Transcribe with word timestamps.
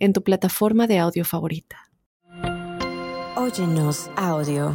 en 0.00 0.12
tu 0.12 0.22
plataforma 0.24 0.86
de 0.86 0.98
audio 0.98 1.24
favorita. 1.24 1.76
Óyenos 3.36 4.10
audio. 4.16 4.74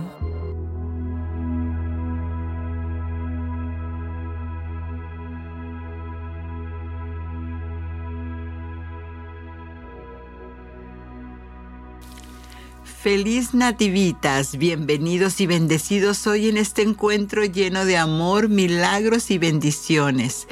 Feliz 12.83 13.53
Nativitas, 13.53 14.57
bienvenidos 14.57 15.39
y 15.39 15.45
bendecidos 15.45 16.25
hoy 16.25 16.49
en 16.49 16.57
este 16.57 16.81
encuentro 16.81 17.45
lleno 17.45 17.85
de 17.85 17.97
amor, 17.97 18.49
milagros 18.49 19.29
y 19.29 19.37
bendiciones. 19.37 20.47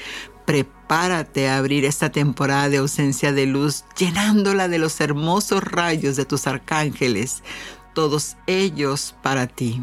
Prepárate 0.93 1.49
a 1.49 1.57
abrir 1.57 1.85
esta 1.85 2.11
temporada 2.11 2.69
de 2.69 2.77
ausencia 2.77 3.33
de 3.33 3.47
luz, 3.47 3.83
llenándola 3.97 4.67
de 4.67 4.77
los 4.77 5.01
hermosos 5.01 5.63
rayos 5.63 6.15
de 6.17 6.25
tus 6.25 6.45
arcángeles, 6.45 7.41
todos 7.95 8.37
ellos 8.45 9.15
para 9.23 9.47
ti. 9.47 9.81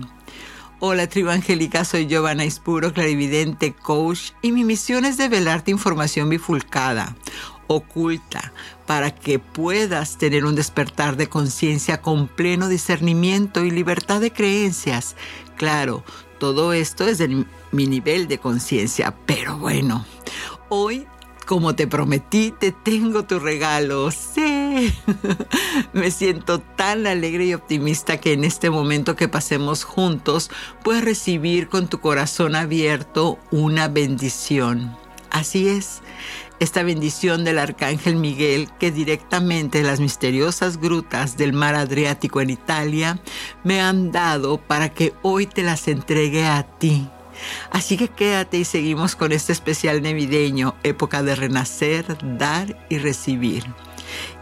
Hola 0.78 1.08
tribu 1.08 1.30
angélica, 1.30 1.84
soy 1.84 2.06
Giovanna 2.06 2.44
Ispuro, 2.44 2.92
clarividente, 2.92 3.72
coach, 3.72 4.30
y 4.40 4.52
mi 4.52 4.62
misión 4.62 5.04
es 5.04 5.16
develarte 5.16 5.72
información 5.72 6.28
bifulcada, 6.28 7.16
oculta, 7.66 8.52
para 8.86 9.12
que 9.12 9.40
puedas 9.40 10.16
tener 10.16 10.44
un 10.44 10.54
despertar 10.54 11.16
de 11.16 11.28
conciencia 11.28 12.00
con 12.00 12.28
pleno 12.28 12.68
discernimiento 12.68 13.64
y 13.64 13.72
libertad 13.72 14.20
de 14.20 14.32
creencias. 14.32 15.16
Claro, 15.56 16.04
todo 16.38 16.72
esto 16.72 17.08
es 17.08 17.18
de 17.18 17.46
mi 17.72 17.86
nivel 17.88 18.28
de 18.28 18.38
conciencia, 18.38 19.12
pero 19.26 19.58
bueno, 19.58 20.06
hoy 20.70 21.06
como 21.50 21.74
te 21.74 21.88
prometí, 21.88 22.54
te 22.56 22.70
tengo 22.70 23.24
tu 23.24 23.40
regalo. 23.40 24.12
Sí. 24.12 24.94
Me 25.92 26.12
siento 26.12 26.60
tan 26.60 27.08
alegre 27.08 27.46
y 27.46 27.54
optimista 27.54 28.18
que 28.18 28.34
en 28.34 28.44
este 28.44 28.70
momento 28.70 29.16
que 29.16 29.26
pasemos 29.26 29.82
juntos 29.82 30.48
puedes 30.84 31.04
recibir 31.04 31.68
con 31.68 31.88
tu 31.88 32.00
corazón 32.00 32.54
abierto 32.54 33.40
una 33.50 33.88
bendición. 33.88 34.96
Así 35.32 35.68
es, 35.68 36.02
esta 36.60 36.84
bendición 36.84 37.44
del 37.44 37.58
Arcángel 37.58 38.14
Miguel 38.14 38.68
que 38.78 38.92
directamente 38.92 39.82
las 39.82 39.98
misteriosas 39.98 40.76
grutas 40.76 41.36
del 41.36 41.52
mar 41.52 41.74
Adriático 41.74 42.40
en 42.40 42.50
Italia 42.50 43.20
me 43.64 43.80
han 43.80 44.12
dado 44.12 44.58
para 44.58 44.90
que 44.90 45.14
hoy 45.22 45.46
te 45.46 45.64
las 45.64 45.88
entregue 45.88 46.46
a 46.46 46.62
ti. 46.78 47.08
Así 47.70 47.96
que 47.96 48.08
quédate 48.08 48.58
y 48.58 48.64
seguimos 48.64 49.16
con 49.16 49.32
este 49.32 49.52
especial 49.52 50.02
navideño, 50.02 50.74
época 50.82 51.22
de 51.22 51.34
renacer, 51.34 52.04
dar 52.38 52.76
y 52.88 52.98
recibir. 52.98 53.64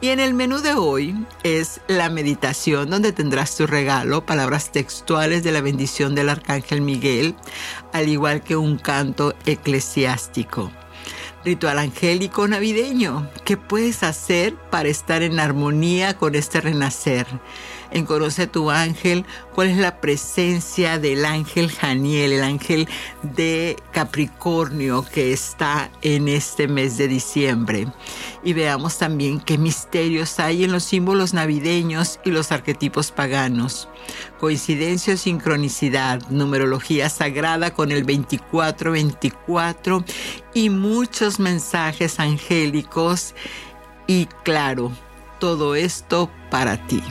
Y 0.01 0.09
en 0.09 0.21
el 0.21 0.35
menú 0.35 0.61
de 0.61 0.75
hoy 0.75 1.15
es 1.43 1.81
la 1.89 2.09
meditación 2.09 2.89
donde 2.89 3.13
tendrás 3.13 3.57
tu 3.57 3.67
regalo, 3.67 4.25
palabras 4.25 4.73
textuales 4.73 5.43
de 5.43 5.53
la 5.53 5.61
bendición 5.61 6.15
del 6.15 6.31
Arcángel 6.31 6.81
Miguel, 6.81 7.35
al 7.93 8.09
igual 8.09 8.43
que 8.43 8.57
un 8.57 8.79
canto 8.79 9.35
eclesiástico 9.45 10.71
ritual 11.45 11.79
angélico 11.79 12.47
navideño. 12.47 13.29
¿Qué 13.45 13.57
puedes 13.57 14.03
hacer 14.03 14.55
para 14.71 14.89
estar 14.89 15.23
en 15.23 15.41
armonía 15.41 16.17
con 16.17 16.35
este 16.35 16.61
renacer? 16.61 17.27
En 17.91 18.05
Conoce 18.05 18.43
a 18.43 18.53
tu 18.53 18.71
ángel, 18.71 19.25
cuál 19.55 19.69
es 19.69 19.79
la 19.79 20.01
presencia 20.01 20.99
del 20.99 21.25
ángel 21.25 21.71
Janiel, 21.71 22.33
el 22.33 22.43
ángel 22.43 22.89
de 23.23 23.77
Capricornio 23.93 25.05
que 25.13 25.33
está 25.33 25.91
en 26.03 26.29
este 26.29 26.69
mes 26.69 26.99
de 26.99 27.09
diciembre. 27.09 27.89
Y 28.45 28.53
veamos 28.53 28.99
también 28.99 29.41
qué 29.41 29.59
misterios 29.59 30.39
hay 30.39 30.65
en 30.65 30.73
los 30.73 30.85
símbolos 30.85 31.35
navideños 31.35 32.21
y 32.25 32.31
los 32.31 32.53
arquetipos 32.53 33.11
paganos. 33.11 33.89
Coincidencia 34.39 35.15
o 35.15 35.17
sincronicidad, 35.17 36.21
numerología 36.31 37.09
sagrada 37.09 37.73
con 37.73 37.91
el 37.91 38.07
2424 38.07 40.05
y 40.55 40.71
muchos 40.71 41.41
mensajes 41.41 42.21
angélicos. 42.21 43.35
Y 44.07 44.27
claro, 44.45 44.93
todo 45.39 45.75
esto 45.75 46.31
para 46.51 46.87
ti. 46.87 47.03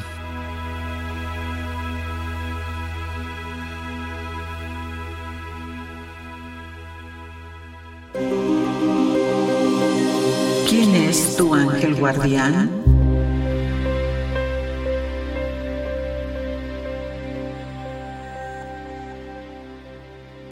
Es 11.18 11.36
tu 11.36 11.54
ángel 11.56 11.96
guardián? 11.96 12.70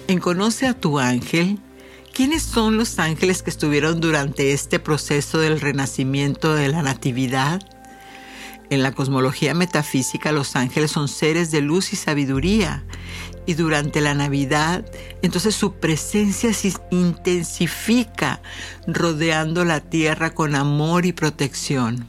En 0.08 0.20
Conoce 0.20 0.68
a 0.68 0.74
tu 0.74 1.00
ángel, 1.00 1.59
¿quiénes 2.14 2.42
son 2.44 2.78
los 2.78 2.98
ángeles 3.00 3.44
que 3.44 3.50
estuvieron 3.52 4.00
durante 4.00 4.53
este 4.53 4.80
proceso 4.80 5.40
del 5.40 5.62
renacimiento 5.62 6.56
de 6.56 6.70
la 6.70 6.82
natividad? 6.82 7.62
En 8.70 8.81
la 8.84 8.92
cosmología 8.92 9.53
metafísica, 9.53 10.31
los 10.31 10.56
ángeles 10.56 10.92
son 10.92 11.08
seres 11.08 11.52
de 11.52 11.62
luz 11.62 11.94
y 11.94 11.96
sabiduría. 11.96 12.84
Y 13.46 13.53
durante 13.53 14.02
la 14.02 14.14
Navidad, 14.14 14.86
entonces 15.22 15.56
su 15.56 15.74
presencia 15.74 16.53
se 16.53 16.74
intensifica 16.90 18.42
rodeando 18.88 19.64
la 19.66 19.81
tierra 19.81 20.34
con 20.34 20.56
amor 20.56 21.06
y 21.06 21.14
protección. 21.14 22.08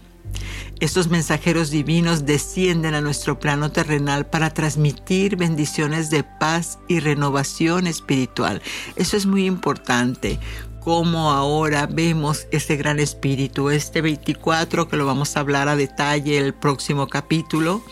Estos 0.78 1.08
mensajeros 1.08 1.70
divinos 1.70 2.26
descienden 2.26 2.94
a 2.94 3.00
nuestro 3.00 3.38
plano 3.38 3.72
terrenal 3.72 4.26
para 4.26 4.50
transmitir 4.50 5.36
bendiciones 5.36 6.10
de 6.10 6.22
paz 6.22 6.78
y 6.86 7.00
renovación 7.00 7.86
espiritual. 7.86 8.60
Eso 8.96 9.16
es 9.16 9.24
muy 9.24 9.46
importante 9.46 10.38
cómo 10.86 11.32
ahora 11.32 11.88
vemos 11.90 12.46
este 12.52 12.76
gran 12.76 13.00
espíritu. 13.00 13.70
Este 13.70 14.02
24, 14.02 14.86
que 14.86 14.96
lo 14.96 15.04
vamos 15.04 15.36
a 15.36 15.40
hablar 15.40 15.68
a 15.68 15.74
detalle 15.74 16.38
el 16.38 16.54
próximo 16.54 17.08
capítulo, 17.08 17.82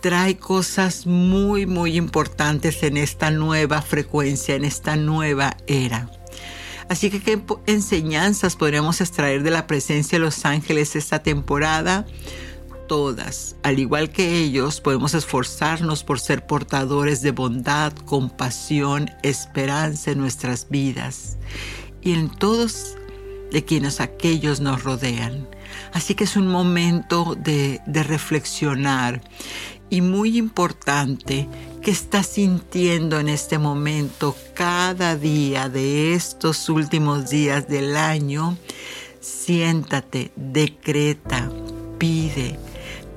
trae 0.00 0.36
cosas 0.36 1.06
muy, 1.06 1.64
muy 1.64 1.96
importantes 1.96 2.82
en 2.82 2.96
esta 2.96 3.30
nueva 3.30 3.82
frecuencia, 3.82 4.56
en 4.56 4.64
esta 4.64 4.96
nueva 4.96 5.56
era. 5.68 6.10
Así 6.88 7.08
que, 7.08 7.22
¿qué 7.22 7.40
enseñanzas 7.66 8.56
podríamos 8.56 9.00
extraer 9.00 9.44
de 9.44 9.52
la 9.52 9.68
presencia 9.68 10.18
de 10.18 10.24
los 10.24 10.44
ángeles 10.44 10.96
esta 10.96 11.22
temporada? 11.22 12.04
Todas, 12.86 13.56
al 13.64 13.80
igual 13.80 14.10
que 14.10 14.38
ellos, 14.38 14.80
podemos 14.80 15.14
esforzarnos 15.14 16.04
por 16.04 16.20
ser 16.20 16.46
portadores 16.46 17.20
de 17.20 17.32
bondad, 17.32 17.92
compasión, 17.92 19.10
esperanza 19.22 20.12
en 20.12 20.18
nuestras 20.18 20.68
vidas 20.70 21.36
y 22.00 22.12
en 22.12 22.28
todos 22.28 22.96
de 23.50 23.64
quienes 23.64 24.00
aquellos 24.00 24.60
nos 24.60 24.84
rodean. 24.84 25.48
Así 25.92 26.14
que 26.14 26.24
es 26.24 26.36
un 26.36 26.46
momento 26.46 27.36
de, 27.36 27.80
reflexionar 27.86 29.20
y 29.90 30.00
muy 30.00 30.36
importante 30.36 31.48
que 31.82 31.90
estás 31.90 32.26
sintiendo 32.26 33.18
en 33.18 33.28
este 33.28 33.58
momento 33.58 34.36
cada 34.54 35.16
día 35.16 35.68
de 35.68 36.14
estos 36.14 36.68
últimos 36.68 37.30
días 37.30 37.68
del 37.68 37.96
año. 37.96 38.56
Siéntate, 39.20 40.32
decreta, 40.36 41.50
pide, 41.98 42.58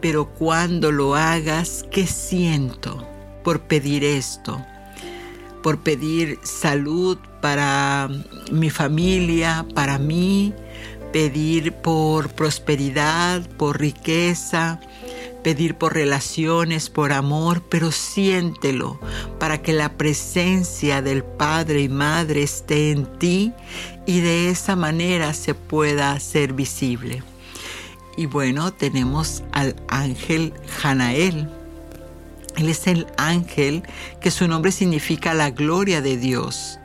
pero 0.02 0.28
cuando 0.28 0.92
lo 0.92 1.16
hagas, 1.16 1.86
¿qué 1.92 2.08
siento 2.08 3.06
por 3.44 3.62
pedir 3.62 4.04
esto? 4.04 4.66
Por 5.64 5.80
pedir 5.80 6.40
salud, 6.44 7.18
para 7.42 8.10
mi 8.52 8.70
familia, 8.70 9.66
para 9.74 9.98
mí, 9.98 10.54
pedir 11.12 11.74
por 11.74 12.30
prosperidad, 12.30 13.48
por 13.58 13.80
riqueza, 13.80 14.80
pedir 15.44 15.76
por 15.76 15.94
relaciones, 15.94 16.90
por 16.90 17.12
amor, 17.12 17.64
pero 17.70 17.92
siéntelo 17.92 19.00
para 19.40 19.62
que 19.62 19.74
la 19.74 19.98
presencia 19.98 21.02
del 21.02 21.24
Padre 21.24 21.82
y 21.82 21.90
Madre 21.90 22.44
esté 22.44 22.92
en 22.92 23.06
ti 23.20 23.54
y 24.06 24.20
de 24.22 24.50
esa 24.50 24.76
manera 24.76 25.34
se 25.34 25.56
pueda 25.56 26.12
hacer 26.12 26.54
visible. 26.54 27.24
Y 28.20 28.26
bueno, 28.26 28.74
tenemos 28.74 29.44
al 29.54 29.78
ángel 29.88 30.52
Janael. 30.68 31.48
Él 32.58 32.68
es 32.68 32.86
el 32.88 33.08
ángel 33.16 33.84
que 34.20 34.30
su 34.30 34.46
nombre 34.46 34.74
significa 34.74 35.34
la 35.34 35.52
gloria 35.52 36.02
de 36.02 36.18
Dios. 36.18 36.80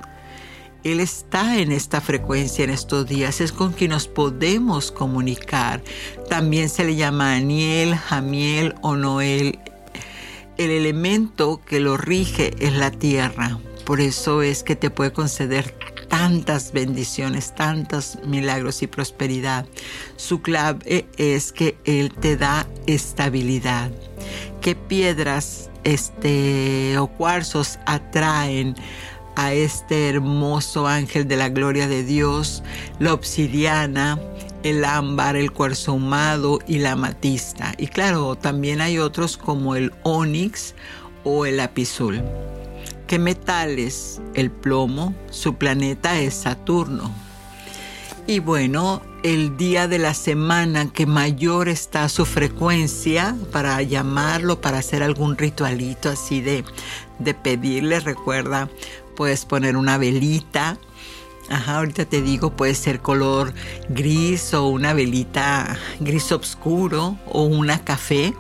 Él 0.85 1.01
está 1.01 1.59
en 1.59 1.73
esta 1.73 2.01
frecuencia 2.01 2.63
en 2.63 2.71
estos 2.71 3.09
días, 3.09 3.41
es 3.41 3.51
con 3.51 3.73
quien 3.73 3.91
nos 3.91 4.07
podemos 4.07 4.93
comunicar. 4.93 5.83
También 6.31 6.69
se 6.69 6.85
le 6.85 6.95
llama 6.95 7.35
Aniel, 7.35 7.97
Jamiel 7.97 8.77
o 8.81 8.95
Noel. 8.95 9.59
El 10.57 10.71
elemento 10.71 11.61
que 11.67 11.81
lo 11.81 11.97
rige 11.97 12.53
es 12.61 12.75
la 12.75 12.93
tierra. 12.93 13.59
Por 13.85 14.01
eso 14.01 14.43
es 14.43 14.63
que 14.63 14.77
te 14.77 14.89
puede 14.89 15.13
conceder 15.13 15.75
tantas 16.15 16.71
bendiciones, 16.71 17.57
tantos 17.57 18.19
milagros 18.25 18.85
y 18.85 18.87
prosperidad. 18.87 19.67
Su 20.15 20.43
clave 20.43 21.07
es 21.17 21.51
que 21.51 21.77
Él 21.85 22.13
te 22.13 22.37
da 22.37 22.69
estabilidad. 22.87 23.91
¿Qué 24.61 24.77
piedras 24.77 25.71
este, 25.83 26.97
o 26.99 27.09
cuarzos 27.09 27.81
atraen 27.85 28.77
a 29.35 29.55
este 29.55 30.09
hermoso 30.09 30.87
ángel 30.87 31.27
de 31.27 31.37
la 31.37 31.49
gloria 31.49 31.89
de 31.89 32.05
Dios, 32.05 32.63
la 33.01 33.13
obsidiana, 33.13 34.17
el 34.63 34.85
ámbar, 34.85 35.35
el 35.35 35.51
cuarzo 35.51 35.91
ahumado 35.91 36.61
y 36.69 36.79
la 36.79 36.93
amatista. 36.93 37.75
Y 37.77 37.89
claro, 37.89 38.37
también 38.37 38.81
hay 38.81 39.01
otros 39.01 39.37
como 39.37 39.75
el 39.75 39.93
onix 40.05 40.77
o 41.25 41.45
el 41.45 41.59
apizul. 41.59 42.23
¿Qué 43.15 43.21
metales? 43.21 44.21
El 44.35 44.51
plomo, 44.51 45.15
su 45.31 45.55
planeta 45.55 46.19
es 46.19 46.35
Saturno. 46.35 47.15
Y 48.27 48.41
bueno, 48.41 49.03
el 49.23 49.57
día 49.57 49.87
de 49.87 50.01
la 50.01 50.15
semana 50.15 50.91
que 50.93 51.07
mayor 51.07 51.69
está 51.69 52.09
su 52.09 52.27
frecuencia 52.27 53.37
para 53.53 53.81
llamarlo, 53.83 54.61
para 54.61 54.79
hacer 54.79 55.05
algún 55.05 55.39
ritualito 55.39 56.09
así 56.09 56.41
de, 56.41 56.65
de 57.21 57.35
pedirle, 57.35 58.01
recuerda, 58.01 58.69
puedes 59.15 59.45
poner 59.45 59.77
una 59.77 59.97
velita. 59.97 60.77
Ajá, 61.49 61.77
ahorita 61.77 62.07
te 62.07 62.21
digo, 62.21 62.57
puede 62.57 62.75
ser 62.75 62.99
color 62.99 63.55
gris 63.91 64.55
o 64.55 64.67
una 64.67 64.93
velita 64.93 65.79
gris 66.01 66.33
oscuro 66.33 67.17
o 67.27 67.45
una 67.45 67.85
café. 67.85 68.35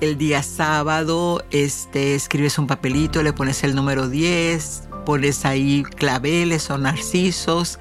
El 0.00 0.16
día 0.16 0.42
sábado, 0.42 1.44
este, 1.50 2.14
escribes 2.14 2.58
un 2.58 2.66
papelito, 2.66 3.22
le 3.22 3.34
pones 3.34 3.62
el 3.64 3.74
número 3.74 4.08
10, 4.08 4.84
pones 5.04 5.44
ahí 5.44 5.82
claveles 5.82 6.70
o 6.70 6.78
narcisos 6.78 7.78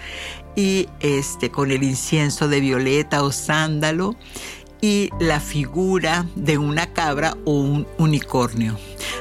y 0.53 0.89
este, 0.99 1.49
con 1.49 1.71
el 1.71 1.81
incienso 1.81 2.49
de 2.49 2.59
violeta 2.59 3.23
o 3.23 3.31
sándalo 3.31 4.17
y 4.81 5.09
la 5.19 5.39
figura 5.39 6.25
de 6.35 6.57
una 6.57 6.93
cabra 6.93 7.35
o 7.45 7.53
un 7.53 7.87
unicornio. 7.97 8.77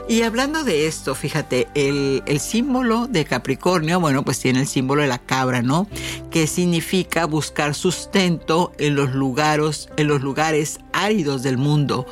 Y 0.09 0.23
hablando 0.23 0.65
de 0.65 0.87
esto, 0.87 1.15
fíjate, 1.15 1.69
el, 1.75 2.23
símbolo 2.41 3.07
de 3.07 3.25
Capricornio, 3.25 4.01
bueno, 4.01 4.25
pues 4.25 4.39
tiene 4.39 4.61
el 4.61 4.67
símbolo 4.67 5.03
de 5.03 5.09
la 5.09 5.19
cabra, 5.19 5.63
¿no? 5.63 5.89
Que 6.31 6.47
significa 6.47 7.27
buscar 7.27 7.75
sustento 7.75 8.73
en 8.79 8.95
los 8.95 9.15
lugares, 9.15 9.89
en 9.97 10.09
los 10.09 10.23
lugares 10.23 10.81
áridos 10.93 11.43
del 11.43 11.59
mundo, 11.59 12.07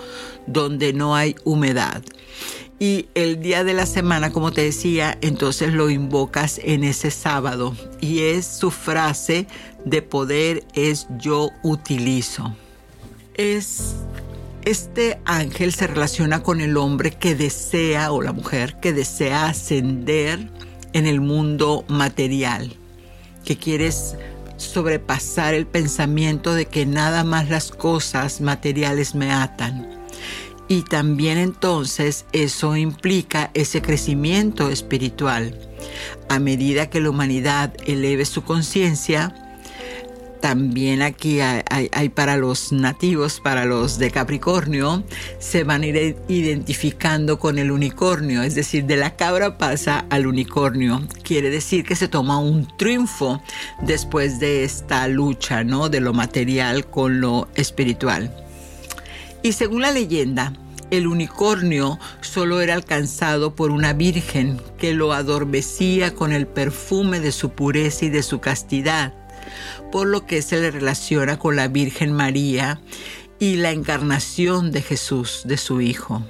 donde 0.47 0.93
no 0.93 1.15
hay 1.15 1.37
humedad. 1.45 2.03
Y 2.79 3.09
el 3.15 3.41
día 3.41 3.65
de 3.65 3.73
la 3.73 3.87
semana, 3.87 4.31
como 4.31 4.53
te 4.53 4.61
decía, 4.61 5.17
entonces 5.23 5.73
lo 5.73 5.89
invocas 5.89 6.61
en 6.63 6.85
ese 6.85 7.11
sábado. 7.11 7.75
Y 8.03 8.21
es 8.21 8.47
su 8.47 8.71
frase 8.71 9.47
de 9.87 10.03
poder 10.03 10.65
es 10.75 11.07
yo 11.19 11.51
utilizo. 11.63 12.55
Es 13.37 13.95
este 14.67 15.21
ángel 15.25 15.73
se 15.73 15.87
relaciona 15.87 16.43
con 16.43 16.61
el 16.61 16.77
hombre 16.77 17.13
que 17.13 17.37
desea, 17.37 18.11
o 18.11 18.21
la 18.21 18.33
mujer 18.33 18.81
que 18.81 18.93
desea 18.93 19.47
ascender 19.47 20.51
en 20.93 21.07
el 21.07 21.21
mundo 21.21 21.85
material, 21.87 22.75
que 23.45 23.57
quieres 23.57 24.17
sobrepasar 24.57 25.55
el 25.55 25.69
pensamiento 25.69 26.53
de 26.53 26.67
que 26.67 26.85
nada 26.85 27.23
más 27.23 27.49
las 27.49 27.71
cosas 27.71 28.41
materiales 28.41 29.15
me 29.15 29.31
atan. 29.31 29.89
Y 30.67 30.83
también 30.83 31.39
entonces 31.39 32.27
eso 32.33 32.77
implica 32.77 33.53
ese 33.55 33.83
crecimiento 33.83 34.69
espiritual. 34.69 35.57
A 36.29 36.41
medida 36.41 36.91
que 36.91 37.01
la 37.01 37.11
humanidad 37.11 37.73
eleve 37.87 38.25
su 38.25 38.43
conciencia, 38.43 39.46
también 40.41 41.03
aquí 41.03 41.41
hay, 41.41 42.09
para 42.11 42.37
los 42.37 42.73
nativos, 42.73 43.41
para 43.41 43.65
los 43.65 43.99
de 43.99 44.11
Capricornio, 44.11 45.05
se 45.39 45.65
van 45.65 45.83
a 45.83 45.87
ir 45.87 46.17
identificando 46.29 47.39
con 47.39 47.59
el 47.59 47.71
unicornio, 47.71 48.43
es 48.43 48.55
decir, 48.55 48.85
de 48.85 48.97
la 48.97 49.17
cabra 49.17 49.59
pasa 49.59 50.07
al 50.11 50.27
unicornio. 50.27 51.03
Quiere 51.23 51.51
decir 51.51 51.85
que 51.85 51.97
se 51.97 52.09
toma 52.09 52.39
un 52.39 52.69
triunfo 52.77 53.43
después 53.83 54.39
de 54.39 54.65
esta 54.65 55.09
lucha, 55.09 55.65
¿no? 55.65 55.89
De 55.89 56.01
lo 56.01 56.13
material 56.13 56.87
con 56.87 57.21
lo 57.21 57.49
espiritual. 57.55 58.35
Y 59.43 59.53
según 59.53 59.83
la 59.83 59.91
leyenda, 59.91 60.53
el 60.91 61.07
unicornio 61.07 61.99
solo 62.21 62.61
era 62.61 62.75
alcanzado 62.75 63.55
por 63.55 63.71
una 63.71 63.93
virgen 63.93 64.61
que 64.79 64.95
lo 64.95 65.13
adormecía 65.13 66.15
con 66.15 66.33
el 66.33 66.47
perfume 66.47 67.21
de 67.21 67.33
su 67.33 67.51
pureza 67.51 68.05
y 68.05 68.11
de 68.11 68.23
su 68.23 68.41
castidad 68.41 69.13
por 69.93 70.07
lo 70.07 70.27
que 70.27 70.43
se 70.43 70.61
le 70.61 70.71
relaciona 70.71 71.39
con 71.39 71.57
la 71.57 71.69
Virgen 71.69 72.13
María 72.13 72.81
y 73.39 73.57
la 73.57 73.71
encarnación 73.71 74.73
de 74.73 74.83
Jesús, 74.83 75.43
de 75.45 75.57
su 75.57 75.81
Hijo. 75.81 76.23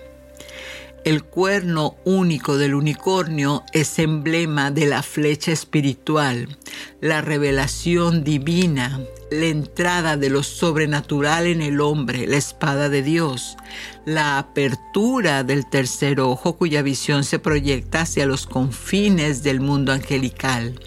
El 1.06 1.22
cuerno 1.22 1.94
único 2.04 2.58
del 2.58 2.74
unicornio 2.74 3.62
es 3.72 4.00
emblema 4.00 4.72
de 4.72 4.86
la 4.86 5.04
flecha 5.04 5.52
espiritual, 5.52 6.58
la 7.00 7.20
revelación 7.20 8.24
divina, 8.24 9.00
la 9.30 9.46
entrada 9.46 10.16
de 10.16 10.30
lo 10.30 10.42
sobrenatural 10.42 11.46
en 11.46 11.62
el 11.62 11.80
hombre, 11.80 12.26
la 12.26 12.38
espada 12.38 12.88
de 12.88 13.02
Dios, 13.02 13.56
la 14.04 14.38
apertura 14.38 15.44
del 15.44 15.70
tercer 15.70 16.18
ojo 16.18 16.56
cuya 16.56 16.82
visión 16.82 17.22
se 17.22 17.38
proyecta 17.38 18.00
hacia 18.00 18.26
los 18.26 18.48
confines 18.48 19.44
del 19.44 19.60
mundo 19.60 19.92
angelical. 19.92 20.80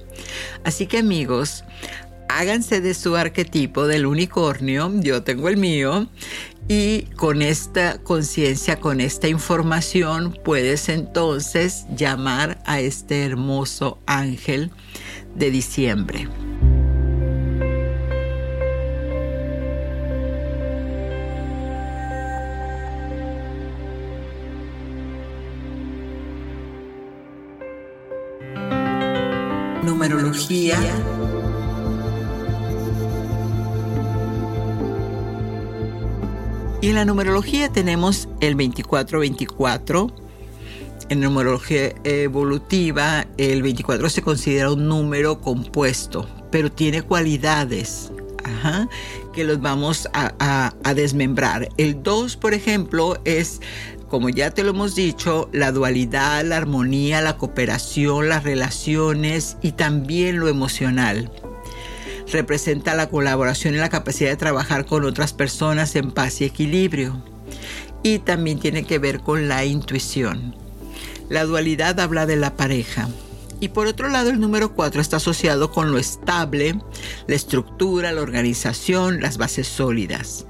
Así 0.65 0.85
que 0.85 0.97
amigos, 0.97 1.63
háganse 2.29 2.79
de 2.79 2.93
su 2.93 3.17
arquetipo 3.17 3.87
del 3.87 4.05
unicornio, 4.05 4.91
yo 5.01 5.23
tengo 5.23 5.49
el 5.49 5.57
mío, 5.57 6.07
y 6.67 7.01
con 7.17 7.41
esta 7.41 7.97
conciencia, 8.03 8.79
con 8.79 9.01
esta 9.01 9.27
información, 9.27 10.37
puedes 10.43 10.87
entonces 10.87 11.85
llamar 11.95 12.61
a 12.65 12.79
este 12.79 13.25
hermoso 13.25 13.97
ángel 14.05 14.71
de 15.35 15.49
diciembre. 15.49 16.27
Numerología 29.83 30.77
Y 36.81 36.89
en 36.89 36.95
la 36.95 37.03
numerología 37.03 37.69
tenemos 37.69 38.29
el 38.39 38.53
2424. 38.53 40.15
En 41.09 41.19
numerología 41.19 41.93
evolutiva, 42.05 43.27
el 43.37 43.63
24 43.63 44.09
se 44.09 44.21
considera 44.21 44.71
un 44.71 44.87
número 44.87 45.41
compuesto, 45.41 46.29
pero 46.51 46.71
tiene 46.71 47.01
cualidades 47.01 48.13
que 49.33 49.43
los 49.43 49.59
vamos 49.59 50.07
a, 50.13 50.73
a 50.83 50.93
desmembrar. 50.93 51.67
El 51.75 52.01
2, 52.01 52.37
por 52.37 52.53
ejemplo, 52.53 53.19
es 53.25 53.59
como 54.07 54.29
ya 54.29 54.51
te 54.51 54.63
lo 54.63 54.69
hemos 54.69 54.95
dicho, 54.95 55.49
la 55.51 55.71
dualidad, 55.71 56.45
la 56.45 56.57
armonía, 56.57 57.21
la 57.21 57.37
cooperación, 57.37 58.29
las 58.29 58.43
relaciones 58.43 59.57
y 59.61 59.73
también 59.73 60.39
lo 60.39 60.47
emocional 60.47 61.29
representa 62.31 62.95
la 62.95 63.09
colaboración 63.09 63.73
y 63.73 63.77
la 63.77 63.89
capacidad 63.89 64.29
de 64.29 64.37
trabajar 64.37 64.85
con 64.85 65.05
otras 65.05 65.33
personas 65.33 65.95
en 65.95 66.11
paz 66.11 66.41
y 66.41 66.45
equilibrio. 66.45 67.23
Y 68.03 68.19
también 68.19 68.59
tiene 68.59 68.83
que 68.83 68.99
ver 68.99 69.19
con 69.19 69.47
la 69.47 69.65
intuición. 69.65 70.55
La 71.29 71.45
dualidad 71.45 71.99
habla 71.99 72.25
de 72.25 72.37
la 72.37 72.55
pareja. 72.55 73.07
Y 73.59 73.69
por 73.69 73.87
otro 73.87 74.09
lado, 74.09 74.29
el 74.29 74.39
número 74.39 74.73
4 74.73 75.01
está 75.01 75.17
asociado 75.17 75.71
con 75.71 75.91
lo 75.91 75.97
estable, 75.97 76.79
la 77.27 77.35
estructura, 77.35 78.11
la 78.11 78.21
organización, 78.21 79.21
las 79.21 79.37
bases 79.37 79.67
sólidas. 79.67 80.45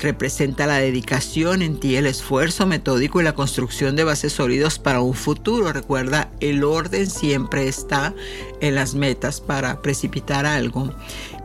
Representa 0.00 0.66
la 0.66 0.78
dedicación 0.78 1.62
en 1.62 1.78
ti, 1.78 1.96
el 1.96 2.06
esfuerzo 2.06 2.66
metódico 2.66 3.20
y 3.20 3.24
la 3.24 3.34
construcción 3.34 3.96
de 3.96 4.04
bases 4.04 4.32
sólidas 4.32 4.78
para 4.78 5.00
un 5.00 5.14
futuro. 5.14 5.72
Recuerda, 5.72 6.30
el 6.40 6.64
orden 6.64 7.08
siempre 7.08 7.68
está 7.68 8.14
en 8.60 8.74
las 8.74 8.94
metas 8.94 9.40
para 9.40 9.82
precipitar 9.82 10.46
algo 10.46 10.90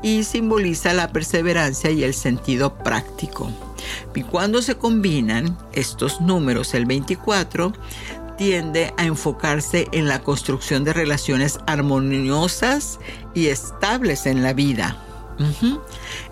y 0.02 0.24
simboliza 0.24 0.94
la 0.94 1.12
perseverancia 1.12 1.92
y 1.92 2.04
el 2.04 2.14
sentido 2.14 2.76
práctico. 2.76 3.52
Y 4.16 4.24
cuando 4.24 4.62
se 4.62 4.76
combinan 4.76 5.58
estos 5.74 6.20
números, 6.22 6.74
el 6.74 6.86
24, 6.86 7.74
tiende 8.40 8.94
a 8.96 9.04
enfocarse 9.04 9.90
en 9.92 10.08
la 10.08 10.22
construcción 10.22 10.86
de 10.86 10.94
relaciones 10.94 11.60
armoniosas 11.68 12.98
y 13.34 13.48
estables 13.48 14.26
en 14.26 14.44
la 14.44 14.54
vida. 14.54 14.98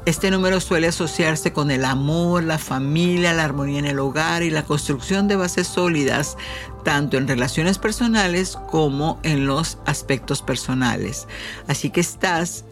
Este 0.06 0.32
número 0.32 0.62
suele 0.62 0.88
asociarse 0.88 1.52
con 1.52 1.70
el 1.70 1.84
amor, 1.84 2.46
la 2.46 2.60
familia, 2.60 3.34
la 3.34 3.44
armonía 3.44 3.80
en 3.80 3.86
el 3.88 4.00
hogar 4.00 4.42
y 4.42 4.50
la 4.50 4.64
construcción 4.64 5.28
de 5.28 5.36
bases 5.36 5.68
sólidas, 5.68 6.38
tanto 6.86 7.18
en 7.18 7.28
relaciones 7.28 7.78
personales 7.78 8.58
como 8.72 9.20
en 9.24 9.46
los 9.46 9.78
aspectos 9.86 10.42
personales. 10.42 11.28
Así 11.68 11.90
que 11.90 12.00
estás 12.00 12.64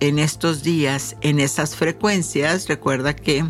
en 0.00 0.18
estos 0.18 0.62
días 0.62 1.16
en 1.22 1.40
esas 1.40 1.76
frecuencias. 1.76 2.68
Recuerda 2.68 3.16
que 3.16 3.42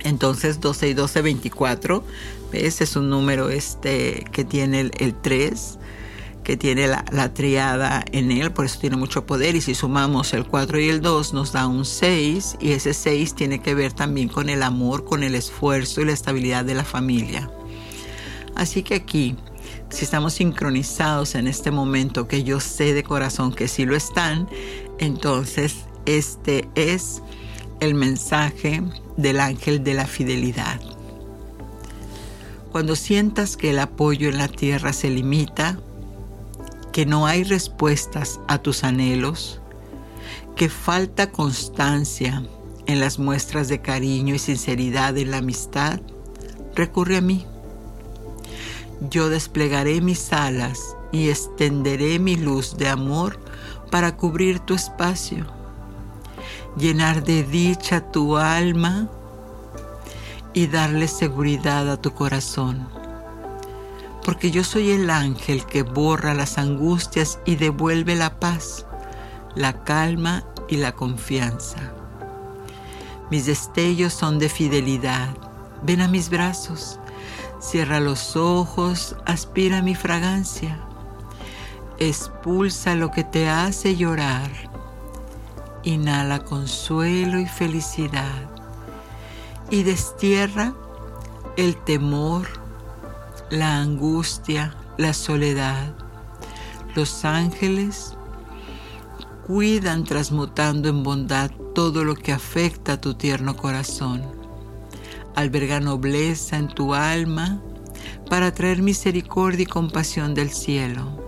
entonces 0.00 0.60
12 0.60 0.88
y 0.88 0.94
12, 0.94 1.22
24 1.22 2.04
ese 2.52 2.84
es 2.84 2.96
un 2.96 3.10
número 3.10 3.50
este, 3.50 4.24
que 4.32 4.44
tiene 4.44 4.90
el, 4.98 5.14
3, 5.14 5.78
que 6.44 6.56
tiene 6.56 6.86
la, 6.86 7.04
la, 7.10 7.32
triada 7.32 8.04
en 8.12 8.30
él, 8.32 8.52
por 8.52 8.64
eso 8.64 8.78
tiene 8.80 8.96
mucho 8.96 9.26
poder. 9.26 9.56
Y 9.56 9.60
si 9.60 9.74
sumamos 9.74 10.32
el 10.34 10.46
4 10.46 10.80
y 10.80 10.88
el 10.88 11.00
2 11.00 11.32
nos 11.34 11.52
da 11.52 11.66
un 11.66 11.84
6 11.84 12.56
y 12.60 12.72
ese 12.72 12.94
6 12.94 13.34
tiene 13.34 13.60
que 13.60 13.74
ver 13.74 13.92
también 13.92 14.28
con 14.28 14.48
el 14.48 14.62
amor, 14.62 15.04
con 15.04 15.22
el 15.22 15.34
esfuerzo 15.34 16.00
y 16.00 16.06
la 16.06 16.12
estabilidad 16.12 16.64
de 16.64 16.74
la 16.74 16.84
familia. 16.84 17.50
Así 18.54 18.82
que 18.82 18.94
aquí, 18.94 19.36
si 19.88 20.04
estamos 20.04 20.34
sincronizados 20.34 21.34
en 21.34 21.46
este 21.46 21.70
momento, 21.70 22.28
que 22.28 22.44
yo 22.44 22.60
sé 22.60 22.92
de 22.92 23.02
corazón 23.02 23.52
que 23.52 23.68
sí 23.68 23.84
lo 23.84 23.96
están, 23.96 24.48
entonces 24.98 25.86
este 26.06 26.68
es 26.74 27.22
el 27.80 27.94
mensaje 27.94 28.82
del 29.16 29.40
ángel 29.40 29.82
de 29.82 29.94
la 29.94 30.06
fidelidad. 30.06 30.80
Cuando 32.72 32.96
sientas 32.96 33.58
que 33.58 33.68
el 33.68 33.78
apoyo 33.78 34.30
en 34.30 34.38
la 34.38 34.48
tierra 34.48 34.94
se 34.94 35.10
limita, 35.10 35.78
que 36.90 37.04
no 37.04 37.26
hay 37.26 37.44
respuestas 37.44 38.40
a 38.48 38.56
tus 38.56 38.82
anhelos, 38.82 39.60
que 40.56 40.70
falta 40.70 41.30
constancia 41.30 42.42
en 42.86 42.98
las 42.98 43.18
muestras 43.18 43.68
de 43.68 43.82
cariño 43.82 44.34
y 44.34 44.38
sinceridad 44.38 45.18
en 45.18 45.32
la 45.32 45.38
amistad, 45.38 46.00
recurre 46.74 47.18
a 47.18 47.20
mí. 47.20 47.44
Yo 49.10 49.28
desplegaré 49.28 50.00
mis 50.00 50.32
alas 50.32 50.96
y 51.12 51.28
extenderé 51.28 52.18
mi 52.18 52.36
luz 52.36 52.78
de 52.78 52.88
amor 52.88 53.38
para 53.90 54.16
cubrir 54.16 54.60
tu 54.60 54.72
espacio, 54.72 55.44
llenar 56.78 57.22
de 57.22 57.42
dicha 57.42 58.10
tu 58.10 58.38
alma 58.38 59.10
y 60.54 60.66
darle 60.66 61.08
seguridad 61.08 61.90
a 61.90 61.96
tu 61.96 62.12
corazón. 62.12 62.88
Porque 64.24 64.50
yo 64.50 64.62
soy 64.64 64.90
el 64.90 65.10
ángel 65.10 65.64
que 65.66 65.82
borra 65.82 66.34
las 66.34 66.58
angustias 66.58 67.38
y 67.44 67.56
devuelve 67.56 68.14
la 68.14 68.38
paz, 68.38 68.86
la 69.54 69.84
calma 69.84 70.44
y 70.68 70.76
la 70.76 70.92
confianza. 70.92 71.92
Mis 73.30 73.46
destellos 73.46 74.12
son 74.12 74.38
de 74.38 74.48
fidelidad. 74.48 75.28
Ven 75.82 76.00
a 76.00 76.08
mis 76.08 76.28
brazos, 76.28 77.00
cierra 77.60 77.98
los 77.98 78.36
ojos, 78.36 79.16
aspira 79.26 79.82
mi 79.82 79.94
fragancia. 79.94 80.78
Expulsa 81.98 82.94
lo 82.94 83.10
que 83.10 83.24
te 83.24 83.48
hace 83.48 83.96
llorar. 83.96 84.50
Inhala 85.82 86.44
consuelo 86.44 87.40
y 87.40 87.46
felicidad 87.46 88.51
y 89.72 89.84
destierra 89.84 90.74
el 91.56 91.76
temor, 91.76 92.46
la 93.48 93.80
angustia, 93.80 94.76
la 94.98 95.14
soledad. 95.14 95.94
Los 96.94 97.24
ángeles 97.24 98.14
cuidan 99.46 100.04
transmutando 100.04 100.90
en 100.90 101.02
bondad 101.02 101.50
todo 101.74 102.04
lo 102.04 102.14
que 102.14 102.32
afecta 102.32 102.92
a 102.92 103.00
tu 103.00 103.14
tierno 103.14 103.56
corazón. 103.56 104.22
Alberga 105.34 105.80
nobleza 105.80 106.58
en 106.58 106.68
tu 106.68 106.92
alma 106.92 107.58
para 108.28 108.52
traer 108.52 108.82
misericordia 108.82 109.62
y 109.62 109.66
compasión 109.66 110.34
del 110.34 110.50
cielo. 110.50 111.18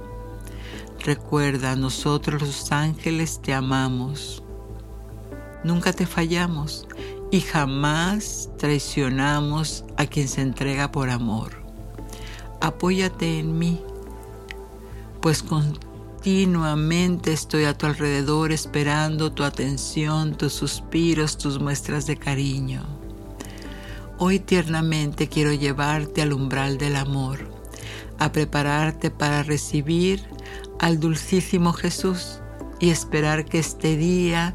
Recuerda, 1.02 1.76
nosotros 1.76 2.42
los 2.42 2.72
ángeles 2.72 3.40
te 3.40 3.54
amamos. 3.54 4.42
Nunca 5.64 5.94
te 5.94 6.04
fallamos 6.04 6.86
y 7.30 7.40
jamás 7.40 8.50
traicionamos 8.58 9.84
a 9.96 10.06
quien 10.06 10.28
se 10.28 10.40
entrega 10.40 10.90
por 10.92 11.10
amor. 11.10 11.52
Apóyate 12.60 13.38
en 13.38 13.58
mí, 13.58 13.80
pues 15.20 15.42
continuamente 15.42 17.32
estoy 17.32 17.64
a 17.64 17.76
tu 17.76 17.86
alrededor 17.86 18.52
esperando 18.52 19.32
tu 19.32 19.42
atención, 19.44 20.34
tus 20.34 20.52
suspiros, 20.52 21.36
tus 21.36 21.60
muestras 21.60 22.06
de 22.06 22.16
cariño. 22.16 22.82
Hoy 24.18 24.38
tiernamente 24.38 25.28
quiero 25.28 25.52
llevarte 25.52 26.22
al 26.22 26.32
umbral 26.32 26.78
del 26.78 26.96
amor, 26.96 27.50
a 28.18 28.30
prepararte 28.30 29.10
para 29.10 29.42
recibir 29.42 30.22
al 30.78 31.00
dulcísimo 31.00 31.72
Jesús 31.72 32.38
y 32.78 32.90
esperar 32.90 33.44
que 33.44 33.58
este 33.58 33.96
día 33.96 34.54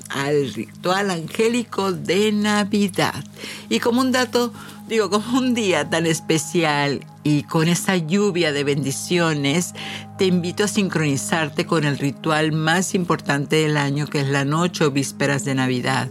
al 0.13 0.53
ritual 0.53 1.09
angélico 1.09 1.91
de 1.91 2.31
Navidad. 2.31 3.23
Y 3.69 3.79
como 3.79 4.01
un 4.01 4.11
dato, 4.11 4.53
digo, 4.87 5.09
como 5.09 5.37
un 5.37 5.53
día 5.53 5.89
tan 5.89 6.05
especial 6.05 7.05
y 7.23 7.43
con 7.43 7.67
esa 7.67 7.95
lluvia 7.95 8.51
de 8.51 8.63
bendiciones, 8.63 9.73
te 10.17 10.25
invito 10.25 10.63
a 10.63 10.67
sincronizarte 10.67 11.65
con 11.65 11.85
el 11.85 11.97
ritual 11.97 12.51
más 12.51 12.93
importante 12.93 13.57
del 13.57 13.77
año, 13.77 14.07
que 14.07 14.21
es 14.21 14.27
la 14.27 14.45
noche 14.45 14.85
o 14.85 14.91
vísperas 14.91 15.45
de 15.45 15.55
Navidad. 15.55 16.09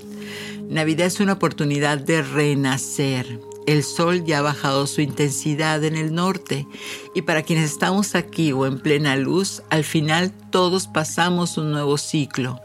Navidad 0.68 1.06
es 1.06 1.20
una 1.20 1.34
oportunidad 1.34 1.98
de 1.98 2.22
renacer. 2.22 3.40
El 3.66 3.84
sol 3.84 4.24
ya 4.24 4.38
ha 4.38 4.42
bajado 4.42 4.86
su 4.86 5.00
intensidad 5.00 5.84
en 5.84 5.96
el 5.96 6.14
norte 6.14 6.66
y 7.14 7.22
para 7.22 7.42
quienes 7.42 7.70
estamos 7.70 8.14
aquí 8.14 8.52
o 8.52 8.66
en 8.66 8.80
plena 8.80 9.16
luz, 9.16 9.62
al 9.68 9.84
final 9.84 10.32
todos 10.50 10.86
pasamos 10.86 11.58
un 11.58 11.70
nuevo 11.70 11.98
ciclo 11.98 12.60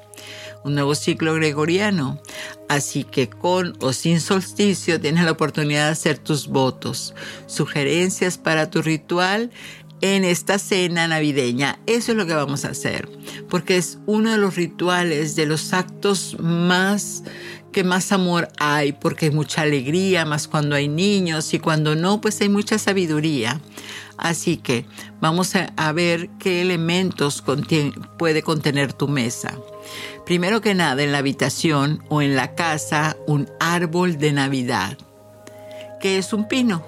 un 0.65 0.75
nuevo 0.75 0.95
ciclo 0.95 1.36
gregoriano. 1.36 2.19
Así 2.67 3.03
que 3.03 3.29
con 3.29 3.77
o 3.79 3.93
sin 3.93 4.19
solsticio 4.19 5.00
tienes 5.00 5.24
la 5.24 5.31
oportunidad 5.31 5.86
de 5.86 5.91
hacer 5.91 6.17
tus 6.17 6.48
votos. 6.48 7.13
Sugerencias 7.48 8.38
para 8.38 8.69
tu 8.69 8.81
ritual 8.81 9.51
en 10.01 10.25
esta 10.25 10.60
cena 10.60 11.07
navideña. 11.07 11.79
Eso 11.86 12.12
es 12.12 12.17
lo 12.17 12.25
que 12.25 12.34
vamos 12.34 12.65
a 12.65 12.69
hacer, 12.69 13.07
porque 13.50 13.77
es 13.77 14.00
uno 14.05 14.31
de 14.31 14.38
los 14.38 14.55
rituales, 14.55 15.36
de 15.36 15.45
los 15.45 15.72
actos 15.74 16.38
más 16.39 17.24
que 17.72 17.84
más 17.84 18.13
amor 18.13 18.48
hay, 18.57 18.93
porque 18.93 19.25
hay 19.25 19.31
mucha 19.31 19.63
alegría, 19.63 20.24
más 20.24 20.48
cuando 20.48 20.75
hay 20.75 20.88
niños 20.88 21.53
y 21.53 21.60
cuando 21.60 21.93
no, 21.95 22.22
pues 22.22 22.39
hay 22.39 22.48
mucha 22.48 22.77
sabiduría. 22.77 23.60
Así 24.17 24.57
que 24.57 24.86
vamos 25.19 25.53
a, 25.55 25.91
ver 25.91 26.29
qué 26.39 26.62
elementos 26.62 27.43
puede 28.17 28.43
contener 28.43 28.93
tu 28.93 29.10
mesa. 29.10 29.57
Primero 30.25 30.62
que 30.62 30.74
nada, 30.74 31.03
en 31.03 31.12
la 31.12 31.20
habitación 31.20 32.03
o 32.10 32.22
en 32.22 32.36
la 32.36 32.55
casa, 32.55 33.15
un 33.27 33.50
árbol 33.60 34.17
de 34.17 34.34
Navidad, 34.34 34.98
que 36.01 36.17
es 36.17 36.34
un 36.34 36.48
pino 36.48 36.84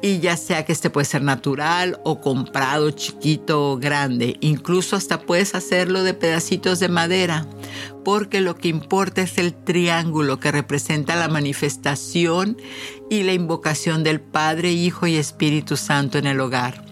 y 0.00 0.20
ya 0.20 0.36
sea 0.36 0.64
que 0.64 0.72
este 0.72 0.90
puede 0.90 1.06
ser 1.06 1.22
natural 1.22 2.00
o 2.04 2.20
comprado 2.20 2.90
chiquito 2.92 3.72
o 3.72 3.78
grande, 3.78 4.36
incluso 4.40 4.96
hasta 4.96 5.20
puedes 5.20 5.54
hacerlo 5.54 6.02
de 6.02 6.14
pedacitos 6.14 6.78
de 6.78 6.88
madera, 6.88 7.46
porque 8.04 8.40
lo 8.40 8.56
que 8.56 8.68
importa 8.68 9.22
es 9.22 9.38
el 9.38 9.54
triángulo 9.54 10.38
que 10.38 10.52
representa 10.52 11.16
la 11.16 11.28
manifestación 11.28 12.56
y 13.10 13.24
la 13.24 13.32
invocación 13.32 14.04
del 14.04 14.20
Padre, 14.20 14.70
Hijo 14.70 15.06
y 15.06 15.16
Espíritu 15.16 15.76
Santo 15.76 16.18
en 16.18 16.26
el 16.26 16.40
hogar. 16.40 16.84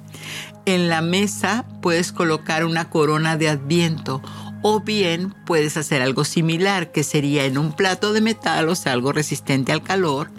En 0.64 0.88
la 0.88 1.00
mesa 1.00 1.64
puedes 1.80 2.10
colocar 2.10 2.64
una 2.64 2.90
corona 2.90 3.36
de 3.36 3.48
adviento 3.48 4.20
o 4.62 4.80
bien 4.80 5.34
puedes 5.44 5.76
hacer 5.76 6.02
algo 6.02 6.24
similar, 6.24 6.92
que 6.92 7.04
sería 7.04 7.44
en 7.44 7.58
un 7.58 7.72
plato 7.72 8.12
de 8.12 8.20
metal, 8.20 8.68
o 8.68 8.74
sea, 8.74 8.92
algo 8.92 9.12
resistente 9.12 9.72
al 9.72 9.82
calor. 9.82 10.30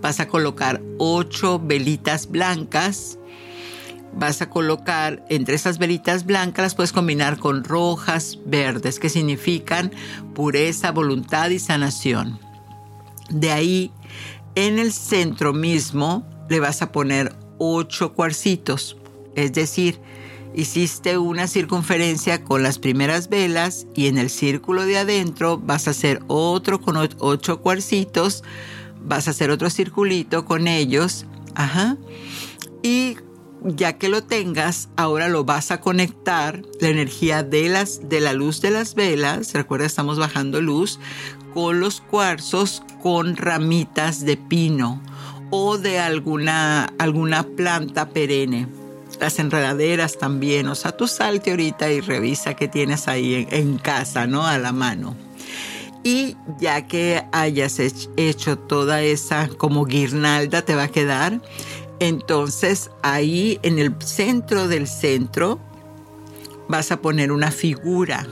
Vas 0.00 0.20
a 0.20 0.28
colocar 0.28 0.82
ocho 0.98 1.60
velitas 1.60 2.30
blancas. 2.30 3.18
Vas 4.14 4.40
a 4.40 4.48
colocar 4.48 5.24
entre 5.28 5.54
esas 5.54 5.78
velitas 5.78 6.24
blancas, 6.24 6.62
las 6.62 6.74
puedes 6.74 6.92
combinar 6.92 7.38
con 7.38 7.64
rojas, 7.64 8.38
verdes, 8.46 8.98
que 8.98 9.10
significan 9.10 9.92
pureza, 10.34 10.90
voluntad 10.90 11.50
y 11.50 11.58
sanación. 11.58 12.40
De 13.28 13.52
ahí, 13.52 13.92
en 14.54 14.78
el 14.78 14.92
centro 14.92 15.52
mismo, 15.52 16.26
le 16.48 16.60
vas 16.60 16.80
a 16.80 16.92
poner 16.92 17.34
ocho 17.58 18.14
cuarcitos, 18.14 18.96
es 19.34 19.52
decir, 19.52 20.00
hiciste 20.56 21.18
una 21.18 21.46
circunferencia 21.46 22.42
con 22.42 22.62
las 22.62 22.78
primeras 22.78 23.28
velas 23.28 23.86
y 23.94 24.06
en 24.06 24.16
el 24.16 24.30
círculo 24.30 24.86
de 24.86 24.98
adentro 24.98 25.58
vas 25.58 25.86
a 25.86 25.90
hacer 25.90 26.22
otro 26.28 26.80
con 26.80 26.96
ocho 26.96 27.60
cuarcitos, 27.60 28.42
vas 29.02 29.28
a 29.28 29.32
hacer 29.32 29.50
otro 29.50 29.68
circulito 29.68 30.46
con 30.46 30.66
ellos, 30.66 31.26
ajá, 31.54 31.98
y 32.82 33.18
ya 33.64 33.98
que 33.98 34.08
lo 34.08 34.24
tengas, 34.24 34.88
ahora 34.96 35.28
lo 35.28 35.44
vas 35.44 35.70
a 35.70 35.80
conectar 35.80 36.62
la 36.80 36.88
energía 36.88 37.42
de 37.42 37.68
las 37.68 38.08
de 38.08 38.20
la 38.20 38.32
luz 38.32 38.62
de 38.62 38.70
las 38.70 38.94
velas, 38.94 39.52
recuerda 39.52 39.84
estamos 39.84 40.18
bajando 40.18 40.62
luz 40.62 40.98
con 41.52 41.80
los 41.80 42.00
cuarzos 42.00 42.82
con 43.02 43.36
ramitas 43.36 44.24
de 44.24 44.38
pino 44.38 45.02
o 45.50 45.76
de 45.76 45.98
alguna 45.98 46.84
alguna 46.98 47.42
planta 47.42 48.08
perenne 48.08 48.85
las 49.20 49.38
enredaderas 49.38 50.18
también. 50.18 50.68
O 50.68 50.74
sea, 50.74 50.92
tú 50.92 51.06
salte 51.06 51.50
ahorita 51.50 51.90
y 51.90 52.00
revisa 52.00 52.54
qué 52.54 52.68
tienes 52.68 53.08
ahí 53.08 53.46
en, 53.50 53.78
casa, 53.78 54.26
¿no? 54.26 54.46
A 54.46 54.58
la 54.58 54.72
mano. 54.72 55.16
Y 56.02 56.36
ya 56.60 56.86
que 56.86 57.24
hayas 57.32 57.80
hecho 57.80 58.58
toda 58.58 59.02
esa 59.02 59.48
como 59.48 59.84
guirnalda 59.84 60.62
te 60.62 60.74
va 60.74 60.84
a 60.84 60.88
quedar, 60.88 61.40
entonces 61.98 62.90
ahí 63.02 63.58
en 63.62 63.78
el 63.78 63.94
centro 64.00 64.68
del 64.68 64.86
centro 64.86 65.58
vas 66.68 66.92
a 66.92 67.00
poner 67.00 67.32
una 67.32 67.50
figura 67.50 68.26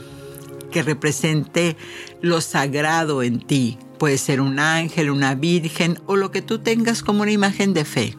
que 0.71 0.83
represente 0.83 1.75
lo 2.21 2.41
sagrado 2.41 3.23
en 3.23 3.39
ti. 3.39 3.77
Puede 3.97 4.17
ser 4.17 4.41
un 4.41 4.59
ángel, 4.59 5.09
una 5.09 5.35
virgen 5.35 5.99
o 6.05 6.15
lo 6.15 6.31
que 6.31 6.41
tú 6.41 6.59
tengas 6.59 7.01
como 7.01 7.23
una 7.23 7.31
imagen 7.31 7.73
de 7.73 7.85
fe. 7.85 8.15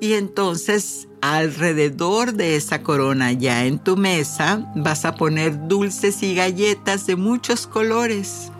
Y 0.00 0.12
entonces 0.14 1.08
alrededor 1.22 2.34
de 2.34 2.56
esa 2.56 2.82
corona 2.82 3.32
ya 3.32 3.64
en 3.64 3.78
tu 3.78 3.96
mesa 3.96 4.70
vas 4.76 5.04
a 5.04 5.14
poner 5.14 5.68
dulces 5.68 6.22
y 6.22 6.34
galletas 6.34 7.06
de 7.06 7.16
muchos 7.16 7.66
colores. 7.66 8.52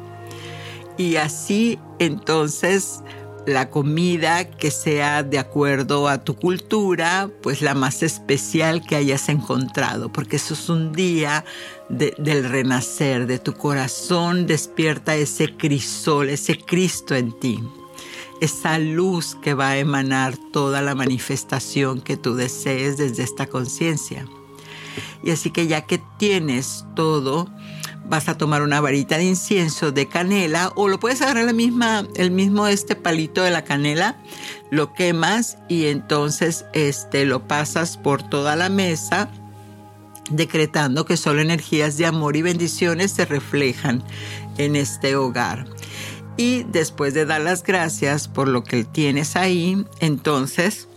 Y 0.96 1.16
así 1.16 1.78
entonces 1.98 3.02
la 3.46 3.70
comida 3.70 4.48
que 4.50 4.72
sea 4.72 5.22
de 5.22 5.38
acuerdo 5.38 6.08
a 6.08 6.24
tu 6.24 6.34
cultura, 6.34 7.30
pues 7.42 7.62
la 7.62 7.74
más 7.74 8.02
especial 8.02 8.84
que 8.84 8.96
hayas 8.96 9.28
encontrado, 9.28 10.10
porque 10.10 10.36
eso 10.36 10.54
es 10.54 10.68
un 10.68 10.92
día 10.92 11.44
del 11.88 12.48
renacer, 12.48 13.28
de 13.28 13.38
tu 13.38 13.52
corazón 13.52 14.46
despierta 14.46 15.14
ese 15.14 15.56
crisol, 15.56 16.30
ese 16.30 16.58
Cristo 16.58 17.14
en 17.14 17.38
ti 17.38 17.60
esa 18.40 18.78
luz 18.78 19.36
que 19.42 19.54
va 19.54 19.70
a 19.70 19.78
emanar 19.78 20.36
toda 20.52 20.82
la 20.82 20.94
manifestación 20.94 22.00
que 22.00 22.16
tú 22.16 22.34
desees 22.34 22.96
desde 22.96 23.22
esta 23.22 23.46
conciencia. 23.46 24.26
Y 25.22 25.30
así 25.30 25.50
que 25.50 25.66
ya 25.66 25.82
que 25.82 26.00
tienes 26.18 26.84
todo, 26.94 27.48
vas 28.08 28.28
a 28.28 28.38
tomar 28.38 28.62
una 28.62 28.80
varita 28.80 29.18
de 29.18 29.24
incienso 29.24 29.92
de 29.92 30.08
canela 30.08 30.72
o 30.76 30.88
lo 30.88 31.00
puedes 31.00 31.22
agarrar 31.22 31.44
la 31.44 31.52
misma, 31.52 32.06
el 32.14 32.30
mismo 32.30 32.66
este 32.66 32.94
palito 32.94 33.42
de 33.42 33.50
la 33.50 33.64
canela, 33.64 34.16
lo 34.70 34.92
quemas 34.92 35.58
y 35.68 35.86
entonces 35.86 36.64
este 36.72 37.24
lo 37.24 37.46
pasas 37.46 37.96
por 37.96 38.22
toda 38.22 38.56
la 38.56 38.68
mesa 38.68 39.30
decretando 40.30 41.06
que 41.06 41.16
solo 41.16 41.40
energías 41.40 41.96
de 41.96 42.06
amor 42.06 42.36
y 42.36 42.42
bendiciones 42.42 43.12
se 43.12 43.24
reflejan 43.24 44.02
en 44.58 44.76
este 44.76 45.16
hogar. 45.16 45.66
Y 46.36 46.64
después 46.64 47.14
de 47.14 47.24
dar 47.24 47.40
las 47.40 47.62
gracias 47.62 48.28
por 48.28 48.48
lo 48.48 48.62
que 48.62 48.84
tienes 48.84 49.36
ahí, 49.36 49.84
entonces 50.00 50.88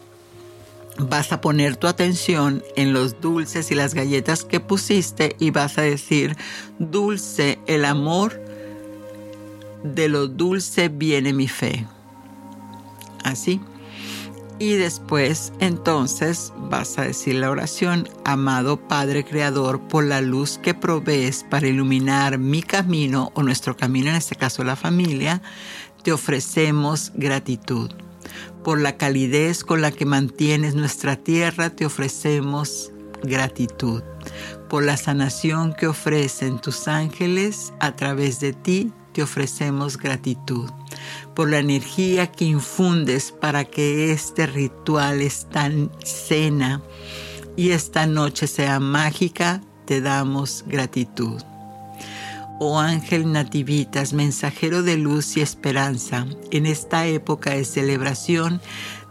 vas 0.98 1.32
a 1.32 1.40
poner 1.40 1.78
tu 1.78 1.88
atención 1.88 2.62
en 2.76 2.92
los 2.92 3.22
dulces 3.22 3.72
y 3.72 3.76
las 3.76 3.94
galletas 3.94 4.44
que 4.44 4.60
pusiste 4.60 5.36
y 5.40 5.52
vas 5.52 5.78
a 5.78 5.82
decir, 5.82 6.36
dulce 6.78 7.60
el 7.68 7.86
amor, 7.86 8.42
de 9.84 10.10
lo 10.10 10.28
dulce 10.28 10.90
viene 10.90 11.32
mi 11.32 11.48
fe. 11.48 11.86
Así. 13.24 13.62
Y 14.60 14.74
después 14.74 15.54
entonces 15.62 16.52
vas 16.70 17.00
a 17.00 17.04
decir 17.04 17.36
la 17.36 17.50
oración, 17.50 18.10
amado 18.26 18.76
Padre 18.90 19.24
Creador, 19.24 19.80
por 19.80 20.04
la 20.04 20.20
luz 20.20 20.60
que 20.62 20.74
provees 20.74 21.46
para 21.50 21.68
iluminar 21.68 22.38
mi 22.40 22.62
camino 22.62 23.32
o 23.36 23.44
nuestro 23.44 23.78
camino, 23.78 24.10
en 24.10 24.18
este 24.18 24.36
caso 24.36 24.66
la 24.66 24.76
familia, 24.76 25.42
te 26.04 26.12
ofrecemos 26.12 27.14
gratitud. 27.16 27.90
Por 28.62 28.82
la 28.82 28.98
calidez 28.98 29.64
con 29.64 29.82
la 29.82 29.92
que 29.92 30.06
mantienes 30.06 30.76
nuestra 30.76 31.16
tierra, 31.16 31.70
te 31.70 31.86
ofrecemos 31.86 32.92
gratitud. 33.24 34.04
Por 34.70 34.84
la 34.84 34.98
sanación 34.98 35.74
que 35.74 35.88
ofrecen 35.88 36.60
tus 36.60 36.90
ángeles 36.90 37.74
a 37.80 37.96
través 37.96 38.42
de 38.42 38.52
ti, 38.52 38.92
te 39.14 39.24
ofrecemos 39.24 39.98
gratitud 39.98 40.70
por 41.36 41.50
la 41.50 41.60
energía 41.60 42.32
que 42.32 42.46
infundes 42.46 43.32
para 43.32 43.66
que 43.66 44.12
este 44.12 44.48
ritual, 44.48 45.22
esta 45.22 45.72
cena 46.04 46.82
y 47.56 47.72
esta 47.72 48.06
noche 48.08 48.48
sea 48.48 48.80
mágica, 48.80 49.62
te 49.86 50.02
damos 50.02 50.64
gratitud. 50.68 51.42
Oh 52.60 52.78
ángel 52.78 53.32
nativitas, 53.32 54.12
mensajero 54.12 54.84
de 54.84 54.98
luz 54.98 55.38
y 55.38 55.42
esperanza, 55.42 56.26
en 56.52 56.66
esta 56.66 57.08
época 57.08 57.52
de 57.52 57.64
celebración, 57.64 58.62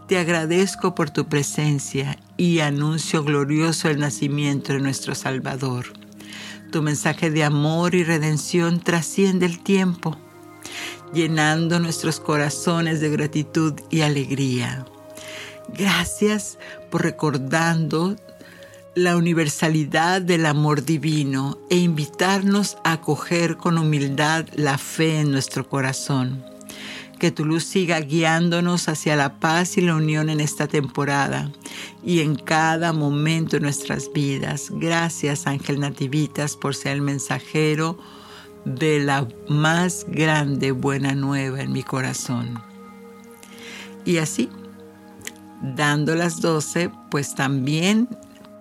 te 0.07 0.17
agradezco 0.17 0.93
por 0.93 1.09
tu 1.09 1.27
presencia 1.27 2.19
y 2.37 2.59
anuncio 2.59 3.23
glorioso 3.23 3.89
el 3.89 3.99
nacimiento 3.99 4.73
de 4.73 4.79
nuestro 4.79 5.15
Salvador. 5.15 5.85
Tu 6.71 6.81
mensaje 6.81 7.31
de 7.31 7.43
amor 7.43 7.95
y 7.95 8.03
redención 8.03 8.79
trasciende 8.79 9.45
el 9.45 9.59
tiempo 9.59 10.17
llenando 11.13 11.79
nuestros 11.79 12.19
corazones 12.19 13.01
de 13.01 13.09
gratitud 13.09 13.73
y 13.89 14.01
alegría. 14.01 14.85
Gracias 15.77 16.57
por 16.89 17.03
recordando 17.03 18.15
la 18.95 19.15
universalidad 19.15 20.21
del 20.21 20.45
amor 20.45 20.83
divino 20.83 21.57
e 21.69 21.77
invitarnos 21.77 22.77
a 22.83 22.93
acoger 22.93 23.57
con 23.57 23.77
humildad 23.77 24.45
la 24.55 24.77
fe 24.77 25.21
en 25.21 25.31
nuestro 25.31 25.67
corazón. 25.67 26.48
Que 27.19 27.31
tu 27.31 27.45
luz 27.45 27.65
siga 27.65 27.99
guiándonos 27.99 28.87
hacia 28.87 29.15
la 29.15 29.39
paz 29.39 29.77
y 29.77 29.81
la 29.81 29.95
unión 29.95 30.29
en 30.29 30.39
esta 30.39 30.67
temporada 30.67 31.51
y 32.03 32.21
en 32.21 32.35
cada 32.35 32.93
momento 32.93 33.57
de 33.57 33.61
nuestras 33.61 34.11
vidas. 34.13 34.69
Gracias, 34.71 35.45
Ángel 35.45 35.79
Nativitas, 35.79 36.55
por 36.55 36.75
ser 36.75 36.93
el 36.93 37.01
mensajero 37.01 37.97
de 38.65 38.99
la 38.99 39.27
más 39.49 40.05
grande 40.07 40.71
buena 40.71 41.13
nueva 41.13 41.61
en 41.61 41.73
mi 41.73 41.83
corazón. 41.83 42.61
Y 44.05 44.17
así 44.17 44.49
dando 45.61 46.15
las 46.15 46.41
12, 46.41 46.89
pues 47.11 47.35
también 47.35 48.07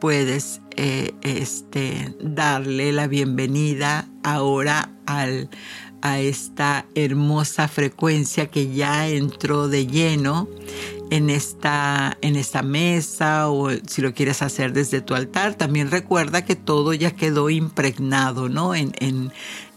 puedes 0.01 0.61
eh, 0.77 1.15
este, 1.23 2.15
darle 2.21 2.93
la 2.93 3.07
bienvenida 3.07 4.07
ahora 4.23 4.91
al, 5.07 5.49
a 6.03 6.21
esta 6.21 6.87
hermosa 6.95 7.69
frecuencia 7.69 8.51
que 8.51 8.73
ya 8.73 9.09
entró 9.09 9.69
de 9.69 9.87
lleno 9.87 10.49
en 11.11 11.31
esta, 11.31 12.17
en 12.21 12.37
esta 12.37 12.63
mesa 12.63 13.49
o 13.49 13.71
si 13.87 14.03
lo 14.03 14.15
quieres 14.15 14.43
hacer 14.43 14.73
desde 14.73 15.01
tu 15.01 15.15
altar. 15.15 15.55
También 15.55 15.91
recuerda 15.91 16.45
que 16.45 16.57
todo 16.57 16.93
ya 16.93 17.13
quedó 17.13 17.51
impregnado 17.51 18.49
¿no? 18.49 18.75
en, 18.75 18.93
en, 19.01 19.33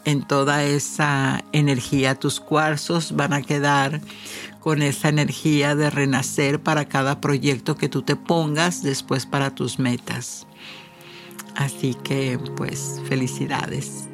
en 0.06 0.28
toda 0.28 0.64
esa 0.64 1.44
energía. 1.52 2.16
Tus 2.16 2.40
cuarzos 2.40 3.16
van 3.16 3.34
a 3.34 3.42
quedar 3.42 4.02
con 4.60 4.82
esa 4.82 5.10
energía 5.10 5.76
de 5.76 5.90
renacer 5.90 6.62
para 6.62 6.86
cada 6.86 7.20
proyecto 7.20 7.78
que 7.78 7.90
tú 7.90 8.04
te 8.04 8.16
pongas 8.16 8.84
después 8.84 9.26
para 9.26 9.56
tus 9.56 9.80
metas. 9.80 10.46
Así 11.56 11.96
que 12.04 12.40
pues 12.56 13.02
felicidades. 13.08 14.11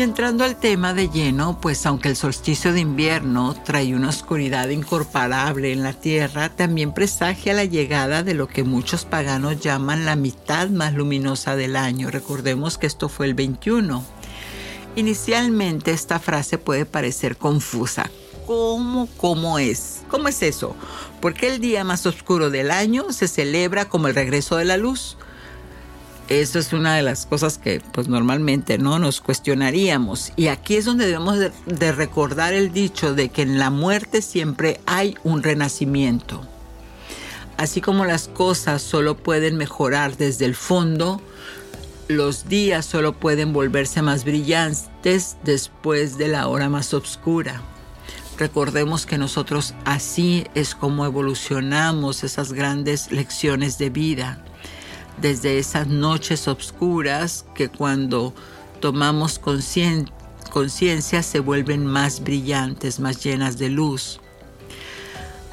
Y 0.00 0.02
entrando 0.02 0.44
al 0.44 0.56
tema 0.56 0.94
de 0.94 1.10
lleno, 1.10 1.60
pues 1.60 1.84
aunque 1.84 2.08
el 2.08 2.16
solsticio 2.16 2.72
de 2.72 2.80
invierno 2.80 3.54
trae 3.66 3.94
una 3.94 4.08
oscuridad 4.08 4.70
incomparable 4.70 5.74
en 5.74 5.82
la 5.82 5.92
tierra, 5.92 6.48
también 6.48 6.94
presagia 6.94 7.52
la 7.52 7.66
llegada 7.66 8.22
de 8.22 8.32
lo 8.32 8.48
que 8.48 8.64
muchos 8.64 9.04
paganos 9.04 9.60
llaman 9.60 10.06
la 10.06 10.16
mitad 10.16 10.70
más 10.70 10.94
luminosa 10.94 11.54
del 11.54 11.76
año. 11.76 12.10
Recordemos 12.10 12.78
que 12.78 12.86
esto 12.86 13.10
fue 13.10 13.26
el 13.26 13.34
21. 13.34 14.02
Inicialmente 14.96 15.90
esta 15.90 16.18
frase 16.18 16.56
puede 16.56 16.86
parecer 16.86 17.36
confusa. 17.36 18.10
¿Cómo, 18.46 19.06
cómo 19.18 19.58
es? 19.58 20.00
¿Cómo 20.08 20.28
es 20.28 20.40
eso? 20.40 20.76
Porque 21.20 21.46
el 21.46 21.60
día 21.60 21.84
más 21.84 22.06
oscuro 22.06 22.48
del 22.48 22.70
año 22.70 23.12
se 23.12 23.28
celebra 23.28 23.90
como 23.90 24.08
el 24.08 24.14
regreso 24.14 24.56
de 24.56 24.64
la 24.64 24.78
luz? 24.78 25.18
Eso 26.30 26.60
es 26.60 26.72
una 26.72 26.94
de 26.94 27.02
las 27.02 27.26
cosas 27.26 27.58
que 27.58 27.82
pues 27.92 28.06
normalmente 28.06 28.78
no 28.78 29.00
nos 29.00 29.20
cuestionaríamos. 29.20 30.32
Y 30.36 30.46
aquí 30.46 30.76
es 30.76 30.84
donde 30.84 31.06
debemos 31.06 31.38
de, 31.40 31.92
recordar 31.92 32.54
el 32.54 32.72
dicho 32.72 33.16
de 33.16 33.30
que 33.30 33.42
en 33.42 33.58
la 33.58 33.70
muerte 33.70 34.22
siempre 34.22 34.80
hay 34.86 35.16
un 35.24 35.42
renacimiento. 35.42 36.40
Así 37.56 37.80
como 37.80 38.04
las 38.04 38.28
cosas 38.28 38.80
solo 38.80 39.16
pueden 39.16 39.56
mejorar 39.56 40.16
desde 40.16 40.44
el 40.44 40.54
fondo, 40.54 41.20
los 42.06 42.48
días 42.48 42.86
solo 42.86 43.12
pueden 43.12 43.52
volverse 43.52 44.00
más 44.00 44.24
brillantes 44.24 45.36
después 45.42 46.16
de 46.16 46.28
la 46.28 46.46
hora 46.46 46.68
más 46.68 46.94
oscura. 46.94 47.60
Recordemos 48.38 49.04
que 49.04 49.18
nosotros 49.18 49.74
así 49.84 50.46
es 50.54 50.76
como 50.76 51.06
evolucionamos 51.06 52.22
esas 52.22 52.52
grandes 52.52 53.10
lecciones 53.10 53.78
de 53.78 53.90
vida 53.90 54.44
desde 55.20 55.58
esas 55.58 55.86
noches 55.86 56.48
oscuras 56.48 57.44
que 57.54 57.68
cuando 57.68 58.34
tomamos 58.80 59.38
conciencia 59.38 61.22
se 61.22 61.40
vuelven 61.40 61.86
más 61.86 62.22
brillantes, 62.22 63.00
más 63.00 63.22
llenas 63.22 63.58
de 63.58 63.68
luz. 63.68 64.20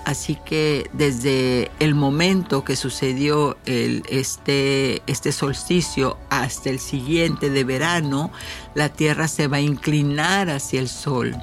Así 0.05 0.37
que 0.45 0.89
desde 0.93 1.69
el 1.81 1.93
momento 1.93 2.63
que 2.63 2.77
sucedió 2.77 3.57
este, 3.65 5.01
este 5.05 5.33
solsticio 5.33 6.17
hasta 6.29 6.69
el 6.69 6.79
siguiente 6.79 7.49
de 7.49 7.65
verano, 7.65 8.31
la 8.73 8.87
Tierra 8.87 9.27
se 9.27 9.49
va 9.49 9.57
a 9.57 9.61
inclinar 9.61 10.49
hacia 10.49 10.79
el 10.79 10.87
Sol. 10.87 11.35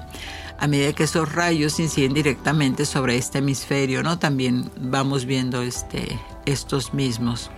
A 0.59 0.67
medida 0.67 0.95
que 0.95 1.05
esos 1.05 1.31
rayos 1.31 1.79
inciden 1.79 2.15
directamente 2.15 2.87
sobre 2.87 3.19
este 3.19 3.39
hemisferio, 3.39 4.03
¿no? 4.03 4.19
También 4.19 4.71
vamos 4.81 5.27
viendo 5.27 5.61
este, 5.61 6.19
estos 6.47 6.95
mismos 6.95 7.51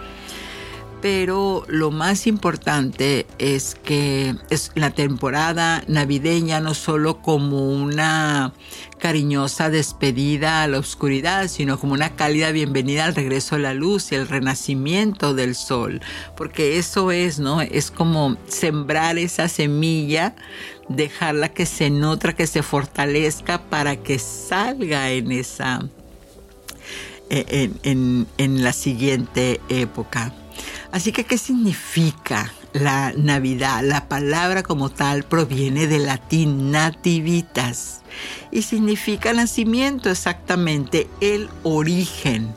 pero 1.07 1.63
lo 1.69 1.93
más 1.93 2.27
importante 2.27 3.29
es 3.39 3.77
que 3.77 4.35
es 4.51 4.73
la 4.75 4.91
temporada 4.91 5.85
navideña 5.87 6.59
no 6.59 6.75
solo 6.75 7.23
como 7.23 7.71
una 7.71 8.53
cariñosa 8.99 9.71
despedida 9.71 10.65
a 10.65 10.67
la 10.67 10.81
oscuridad, 10.81 11.47
sino 11.47 11.79
como 11.79 11.93
una 11.93 12.17
cálida 12.17 12.51
bienvenida 12.51 13.05
al 13.05 13.15
regreso 13.15 13.55
a 13.55 13.61
la 13.61 13.73
luz 13.73 14.11
y 14.11 14.17
el 14.17 14.27
renacimiento 14.27 15.33
del 15.33 15.55
sol, 15.55 16.01
porque 16.37 16.77
eso 16.77 17.13
es, 17.13 17.39
¿no? 17.39 17.61
Es 17.61 17.93
como 17.93 18.37
sembrar 18.49 19.17
esa 19.17 19.47
semilla, 19.47 20.35
dejarla 20.89 21.51
que 21.51 21.67
se 21.67 21.89
nutra, 21.89 22.35
que 22.35 22.49
se 22.49 22.65
fortalezca 22.65 23.63
para 23.63 23.95
que 23.95 24.19
salga 24.19 25.13
en 25.13 25.31
esa 25.31 25.89
en, 27.31 28.27
en 28.39 28.65
la 28.65 28.73
siguiente 28.73 29.61
época. 29.69 30.33
Así 30.93 31.13
que, 31.13 31.25
¿qué 31.25 31.39
significa 31.39 32.53
la 32.73 33.13
Navidad? 33.17 33.83
La 33.85 34.09
palabra 34.09 34.63
como 34.63 34.91
tal 34.91 35.25
proviene 35.25 35.87
del 35.87 36.07
latín 36.07 36.71
nativitas 36.71 38.03
y 38.51 38.63
significa 38.63 39.33
nacimiento 39.33 40.11
exactamente, 40.11 41.09
el 41.21 41.49
origen. 41.63 42.55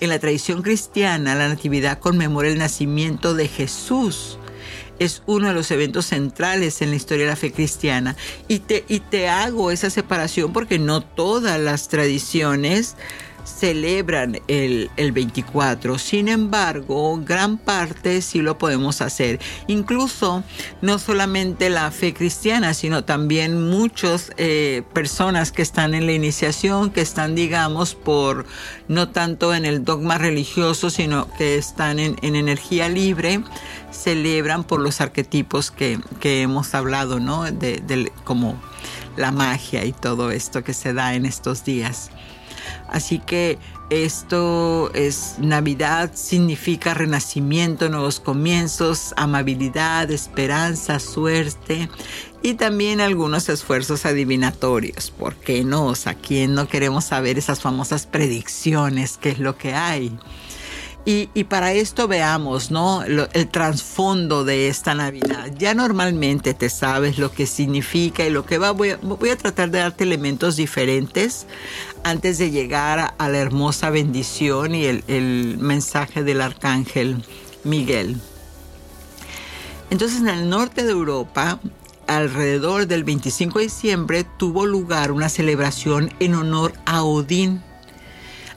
En 0.00 0.10
la 0.10 0.18
tradición 0.18 0.62
cristiana, 0.62 1.34
la 1.34 1.48
Natividad 1.48 1.98
conmemora 1.98 2.48
el 2.48 2.58
nacimiento 2.58 3.34
de 3.34 3.48
Jesús. 3.48 4.38
Es 4.98 5.22
uno 5.26 5.48
de 5.48 5.54
los 5.54 5.70
eventos 5.70 6.06
centrales 6.06 6.82
en 6.82 6.90
la 6.90 6.96
historia 6.96 7.24
de 7.24 7.30
la 7.30 7.36
fe 7.36 7.52
cristiana. 7.52 8.16
Y 8.48 8.60
te, 8.60 8.84
y 8.88 9.00
te 9.00 9.28
hago 9.28 9.70
esa 9.70 9.90
separación 9.90 10.52
porque 10.52 10.78
no 10.78 11.00
todas 11.00 11.58
las 11.58 11.88
tradiciones 11.88 12.96
celebran 13.44 14.40
el, 14.48 14.90
24. 14.96 15.98
Sin 15.98 16.28
embargo, 16.28 17.20
gran 17.24 17.58
parte 17.58 18.22
sí 18.22 18.40
lo 18.40 18.58
podemos 18.58 19.00
hacer. 19.00 19.38
Incluso 19.66 20.42
no 20.80 20.98
solamente 20.98 21.68
la 21.70 21.90
fe 21.90 22.14
cristiana, 22.14 22.74
sino 22.74 23.04
también 23.04 23.68
muchas 23.68 24.32
eh, 24.36 24.82
personas 24.92 25.52
que 25.52 25.62
están 25.62 25.94
en 25.94 26.06
la 26.06 26.12
iniciación, 26.12 26.90
que 26.90 27.00
están, 27.00 27.34
digamos, 27.34 27.94
por 27.94 28.46
no 28.88 29.10
tanto 29.10 29.54
en 29.54 29.64
el 29.64 29.84
dogma 29.84 30.18
religioso, 30.18 30.90
sino 30.90 31.28
que 31.36 31.56
están 31.56 31.98
en, 31.98 32.16
energía 32.22 32.88
libre, 32.88 33.42
celebran 33.90 34.64
por 34.64 34.80
los 34.80 35.00
arquetipos 35.00 35.70
que, 35.70 36.00
hemos 36.22 36.74
hablado, 36.74 37.20
¿no? 37.20 37.44
de, 37.44 38.12
como 38.24 38.60
la 39.16 39.30
magia 39.30 39.84
y 39.84 39.92
todo 39.92 40.30
esto 40.30 40.64
que 40.64 40.74
se 40.74 40.92
da 40.92 41.14
en 41.14 41.26
estos 41.26 41.64
días. 41.64 42.10
Así 42.94 43.18
que 43.18 43.58
esto 43.90 44.94
es 44.94 45.34
Navidad, 45.40 46.12
significa 46.14 46.94
renacimiento, 46.94 47.88
nuevos 47.88 48.20
comienzos, 48.20 49.12
amabilidad, 49.16 50.12
esperanza, 50.12 51.00
suerte 51.00 51.88
y 52.40 52.54
también 52.54 53.00
algunos 53.00 53.48
esfuerzos 53.48 54.06
adivinatorios. 54.06 55.10
¿Por 55.10 55.34
qué 55.34 55.64
no? 55.64 55.86
O 55.86 55.96
sea, 55.96 56.14
¿quién 56.14 56.54
no 56.54 56.68
queremos 56.68 57.06
saber 57.06 57.36
esas 57.36 57.60
famosas 57.60 58.06
predicciones? 58.06 59.18
¿Qué 59.18 59.30
es 59.30 59.40
lo 59.40 59.58
que 59.58 59.74
hay? 59.74 60.16
Y, 61.06 61.26
para 61.44 61.74
esto 61.74 62.08
veamos, 62.08 62.70
¿no? 62.70 63.02
el 63.02 63.48
trasfondo 63.48 64.42
de 64.42 64.68
esta 64.68 64.94
Navidad. 64.94 65.50
Ya 65.58 65.74
normalmente 65.74 66.54
te 66.54 66.70
sabes 66.70 67.18
lo 67.18 67.30
que 67.30 67.46
significa 67.46 68.24
y 68.24 68.30
lo 68.30 68.46
que 68.46 68.56
va. 68.56 68.70
Voy 68.70 68.90
a, 68.90 69.36
tratar 69.36 69.70
de 69.70 69.80
darte 69.80 70.04
elementos 70.04 70.56
diferentes 70.56 71.46
antes 72.04 72.38
de 72.38 72.50
llegar 72.50 73.14
a, 73.18 73.28
la 73.28 73.38
hermosa 73.38 73.90
bendición 73.90 74.74
y 74.74 74.86
el, 74.86 75.04
el 75.06 75.58
mensaje 75.58 76.24
del 76.24 76.40
arcángel 76.40 77.22
Miguel. 77.64 78.16
Entonces, 79.90 80.20
en 80.20 80.28
el 80.28 80.48
norte 80.48 80.84
de 80.84 80.92
Europa, 80.92 81.60
alrededor 82.06 82.86
del 82.86 83.04
25 83.04 83.58
de 83.58 83.64
diciembre, 83.66 84.24
tuvo 84.38 84.64
lugar 84.64 85.12
una 85.12 85.28
celebración 85.28 86.14
en 86.18 86.34
honor 86.34 86.72
a 86.86 87.02
Odín 87.02 87.62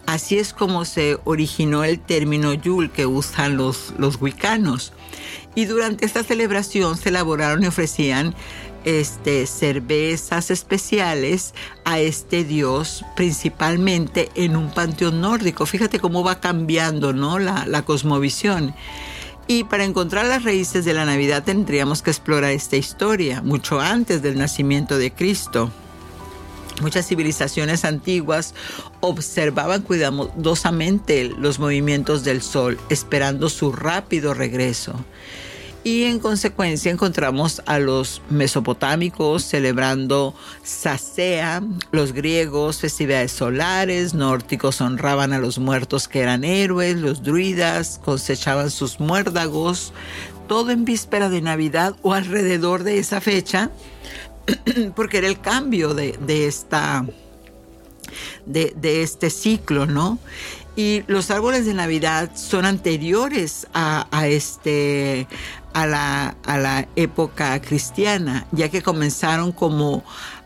Así 0.07 0.39
es 0.39 0.53
como 0.53 0.85
se 0.85 1.19
originó 1.25 1.83
el 1.83 1.99
término 1.99 2.53
Yule 2.53 2.89
que 2.89 3.05
usan 3.05 3.57
los, 3.57 3.93
los 3.97 4.21
wicanos. 4.21 4.93
Y 5.53 5.65
durante 5.65 6.05
esta 6.05 6.23
celebración 6.23 6.97
se 6.97 7.09
elaboraron 7.09 7.61
y 7.61 7.67
ofrecían 7.67 8.33
este, 8.85 9.45
cervezas 9.45 10.49
especiales 10.49 11.53
a 11.83 11.99
este 11.99 12.45
dios, 12.45 13.03
principalmente 13.17 14.29
en 14.35 14.55
un 14.55 14.71
panteón 14.71 15.19
nórdico. 15.19 15.65
Fíjate 15.65 15.99
cómo 15.99 16.23
va 16.23 16.39
cambiando 16.39 17.11
¿no? 17.11 17.37
la, 17.37 17.65
la 17.67 17.81
cosmovisión. 17.81 18.73
Y 19.47 19.65
para 19.65 19.83
encontrar 19.83 20.25
las 20.25 20.45
raíces 20.45 20.85
de 20.85 20.93
la 20.93 21.03
Navidad 21.03 21.43
tendríamos 21.43 22.01
que 22.01 22.11
explorar 22.11 22.51
esta 22.51 22.77
historia, 22.77 23.41
mucho 23.41 23.81
antes 23.81 24.21
del 24.21 24.37
nacimiento 24.37 24.97
de 24.97 25.11
Cristo. 25.11 25.69
Muchas 26.81 27.07
civilizaciones 27.07 27.85
antiguas 27.85 28.53
observaban 28.99 29.81
cuidadosamente 29.81 31.23
los 31.25 31.57
movimientos 31.59 32.23
del 32.23 32.41
sol, 32.41 32.77
esperando 32.89 33.49
su 33.49 33.71
rápido 33.71 34.33
regreso. 34.33 34.93
Y 35.83 36.03
en 36.03 36.19
consecuencia 36.19 36.91
encontramos 36.91 37.61
a 37.65 37.79
los 37.79 38.21
mesopotámicos 38.29 39.45
celebrando 39.45 40.35
Sasea, 40.61 41.63
los 41.91 42.11
griegos 42.11 42.81
festividades 42.81 43.31
solares, 43.31 44.13
nórdicos 44.13 44.81
honraban 44.81 45.31
a 45.31 45.39
los 45.39 45.59
muertos 45.59 46.09
que 46.09 46.19
eran 46.19 46.43
héroes, 46.43 46.97
los 46.97 47.23
druidas 47.23 48.01
cosechaban 48.03 48.69
sus 48.69 48.99
muérdagos, 48.99 49.93
todo 50.49 50.71
en 50.71 50.83
víspera 50.83 51.29
de 51.29 51.41
Navidad 51.41 51.95
o 52.01 52.13
alrededor 52.13 52.83
de 52.83 52.99
esa 52.99 53.21
fecha 53.21 53.71
porque 54.95 55.17
era 55.17 55.27
el 55.27 55.39
cambio 55.39 55.93
de, 55.93 56.47
esta, 56.47 57.05
de, 58.45 59.01
este 59.01 59.29
ciclo, 59.29 59.85
¿no? 59.85 60.19
Y 60.75 61.03
los 61.07 61.31
árboles 61.31 61.65
de 61.65 61.73
Navidad 61.73 62.31
son 62.35 62.65
anteriores 62.65 63.67
a, 63.73 64.27
este, 64.27 65.27
a, 65.73 65.87
la, 65.87 66.35
a 66.45 66.57
la 66.59 66.87
época 66.95 67.59
cristiana, 67.61 68.45
ya 68.51 68.69
que 68.69 68.83
comenzaron 68.83 69.51
como 69.51 70.03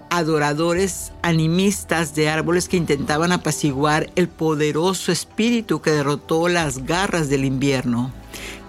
adoradores 0.10 1.12
animistas 1.22 2.16
de 2.16 2.30
árboles 2.30 2.70
que 2.70 2.78
intentaban 2.78 3.32
apaciguar 3.32 4.10
el 4.16 4.28
poderoso 4.30 5.12
espíritu 5.12 5.82
que 5.82 5.92
derrotó 5.92 6.48
las 6.48 6.86
garras 6.86 7.30
del 7.30 7.44
invierno, 7.44 8.12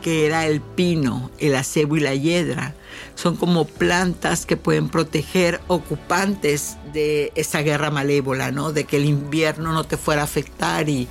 que 0.02 0.26
era 0.26 0.46
el 0.46 0.60
pino, 0.60 1.30
el 1.38 1.54
acebo 1.54 1.96
y 1.96 2.00
la 2.00 2.14
hiedra 2.14 2.74
son 3.14 3.36
como 3.36 3.64
plantas 3.66 4.46
que 4.46 4.56
pueden 4.56 4.88
proteger 4.88 5.60
ocupantes 5.68 6.76
de 6.92 7.32
esa 7.34 7.62
guerra 7.62 7.90
malévola, 7.90 8.50
¿no? 8.50 8.72
De 8.72 8.84
que 8.84 8.96
el 8.96 9.04
invierno 9.04 9.72
no 9.72 9.84
te 9.84 9.96
fuera 9.96 10.22
a 10.22 10.24
afectar 10.24 10.88
y, 10.88 11.08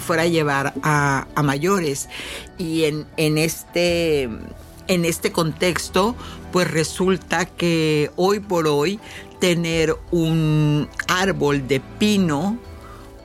fuera 0.00 0.22
a 0.22 0.26
llevar 0.26 0.74
a, 0.82 1.26
mayores. 1.42 2.08
Y 2.58 2.84
en, 2.84 3.06
en, 3.16 3.38
este, 3.38 4.22
en 4.88 5.04
este 5.04 5.32
contexto, 5.32 6.16
pues 6.50 6.70
resulta 6.70 7.46
que 7.46 8.10
hoy 8.16 8.40
por 8.40 8.66
hoy 8.66 8.98
tener 9.40 9.96
un 10.10 10.88
árbol 11.08 11.66
de 11.66 11.80
pino 11.80 12.58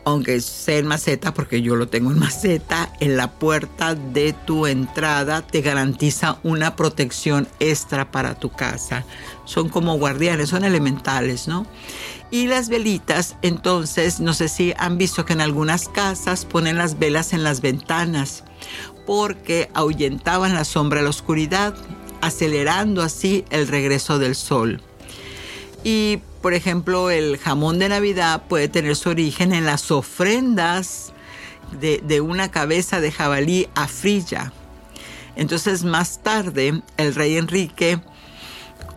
aunque 0.07 0.39
sea 0.39 0.77
en 0.77 0.87
maceta, 0.87 1.33
porque 1.33 1.61
yo 1.61 1.75
lo 1.75 1.89
tengo 1.89 2.11
en 2.11 2.19
maceta, 2.19 2.93
en 3.01 3.17
la 3.17 3.31
puerta 3.31 3.93
de 3.93 4.31
tu 4.31 4.65
entrada 4.65 5.41
te 5.41 5.59
garantiza 5.59 6.39
una 6.43 6.77
protección 6.77 7.45
extra 7.59 8.09
para 8.09 8.35
tu 8.35 8.49
casa. 8.49 9.03
Son 9.43 9.67
como 9.67 9.97
guardianes, 9.97 10.47
son 10.47 10.63
elementales, 10.63 11.49
¿no? 11.49 11.67
Y 12.31 12.47
las 12.47 12.69
velitas, 12.69 13.35
entonces, 13.41 14.21
no 14.21 14.33
sé 14.33 14.47
si 14.47 14.73
han 14.77 14.97
visto 14.97 15.25
que 15.25 15.33
en 15.33 15.41
algunas 15.41 15.89
casas 15.89 16.45
ponen 16.45 16.77
las 16.77 16.97
velas 16.97 17.33
en 17.33 17.43
las 17.43 17.59
ventanas 17.59 18.45
porque 19.05 19.69
ahuyentaban 19.73 20.53
la 20.53 20.63
sombra 20.63 21.01
la 21.01 21.09
oscuridad, 21.09 21.75
acelerando 22.21 23.01
así 23.01 23.43
el 23.49 23.67
regreso 23.67 24.19
del 24.19 24.35
sol. 24.35 24.81
Y 25.83 26.19
por 26.41 26.54
ejemplo, 26.54 27.10
el 27.10 27.38
jamón 27.38 27.80
de 27.80 27.89
Navidad 27.89 28.43
puede 28.47 28.67
tener 28.67 28.95
su 28.95 29.10
origen 29.10 29.54
en 29.54 29.65
las 29.65 29.91
ofrendas 29.91 31.13
de, 31.71 32.21
una 32.21 32.50
cabeza 32.50 33.02
de 33.02 33.12
jabalí 33.12 33.67
a 33.76 33.88
Frilla. 33.88 34.54
Entonces, 35.36 35.84
más 35.84 36.23
tarde, 36.23 36.82
el 36.97 37.15
rey 37.15 37.38
Enrique 37.38 38.00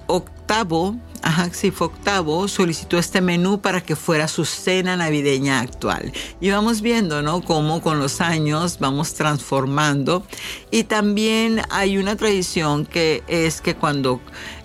VIII, 0.08 1.00
ajá, 1.22 1.50
sí, 1.52 1.72
octavo, 1.78 2.48
solicitó 2.48 2.98
este 2.98 3.20
menú 3.20 3.60
para 3.60 3.82
que 3.82 3.94
fuera 3.94 4.26
su 4.26 4.44
cena 4.44 4.96
navideña 4.96 5.60
actual. 5.60 6.12
Y 6.40 6.50
vamos 6.50 6.80
viendo, 6.80 7.22
¿no? 7.22 7.42
Cómo 7.42 7.82
con 7.82 7.98
los 7.98 8.20
años 8.20 8.78
vamos 8.80 9.14
transformando. 9.14 10.26
Y 10.70 10.84
también 10.84 11.62
hay 11.70 11.98
una 11.98 12.16
tradición 12.16 12.86
que 12.86 13.22
es 13.28 13.60
que 13.60 13.76
cuando 13.76 14.20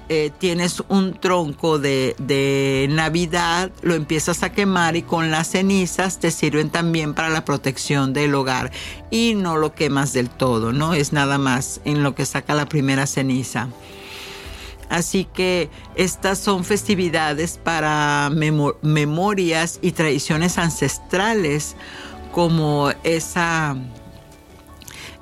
eh, 0.07 0.31
tienes 0.37 0.83
un 0.87 1.13
tronco 1.19 1.79
de, 1.79 2.87
Navidad, 2.91 3.71
lo 3.81 3.95
empiezas 3.95 4.43
a 4.43 4.51
quemar 4.51 4.95
y 4.95 5.01
con 5.01 5.31
las 5.31 5.49
cenizas 5.51 6.19
te 6.19 6.29
sirven 6.29 6.69
también 6.69 7.13
para 7.15 7.29
la 7.29 7.43
protección 7.43 8.13
del 8.13 8.35
hogar 8.35 8.71
y 9.09 9.33
no 9.35 9.57
lo 9.57 9.73
quemas 9.73 10.13
del 10.13 10.29
todo, 10.29 10.71
¿no? 10.71 10.93
Es 10.93 11.11
nada 11.11 11.37
más 11.37 11.81
en 11.85 12.03
lo 12.03 12.13
que 12.13 12.25
saca 12.25 12.53
la 12.53 12.67
primera 12.67 13.07
ceniza. 13.07 13.69
Así 14.89 15.25
que 15.25 15.69
estas 15.95 16.37
son 16.37 16.63
festividades 16.63 17.57
para 17.57 18.29
memorias 18.81 19.79
y 19.81 19.91
tradiciones 19.93 20.59
ancestrales 20.59 21.75
como 22.31 22.91
esa 23.03 23.75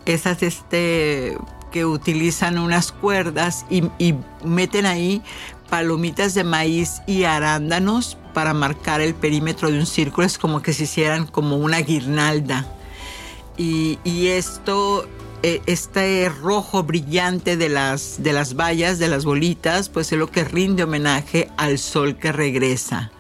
esas 0.06 0.44
este 0.44 1.38
que 1.74 1.86
utilizan 1.86 2.60
unas 2.60 2.92
cuerdas 2.92 3.66
y, 3.70 3.84
meten 4.46 4.86
ahí 4.86 5.24
palomitas 5.70 6.36
de 6.36 6.44
maíz 6.44 7.02
y 7.08 7.24
arándanos 7.24 8.16
para 8.34 8.54
marcar 8.54 9.02
el 9.02 9.16
perímetro 9.16 9.72
de 9.72 9.80
un 9.80 9.88
círculo. 9.88 10.28
Es 10.28 10.38
como 10.38 10.62
que 10.62 10.72
se 10.72 10.84
hicieran 10.84 11.26
como 11.26 11.58
una 11.58 11.80
guirnalda. 11.80 12.68
Y, 13.58 13.98
esto, 14.28 15.08
e, 15.42 15.62
este 15.66 16.30
rojo 16.30 16.84
brillante 16.84 17.58
de 17.58 17.70
las, 17.70 18.22
de 18.22 18.34
las 18.34 18.56
vallas, 18.56 19.00
de 19.00 19.08
las 19.08 19.26
bolitas, 19.26 19.90
pues 19.90 20.12
es 20.12 20.20
lo 20.20 20.28
que 20.28 20.44
rinde 20.44 20.84
homenaje 20.84 21.50
al 21.58 21.80
sol 21.80 22.18
que 22.18 22.32
regresa. 22.32 23.12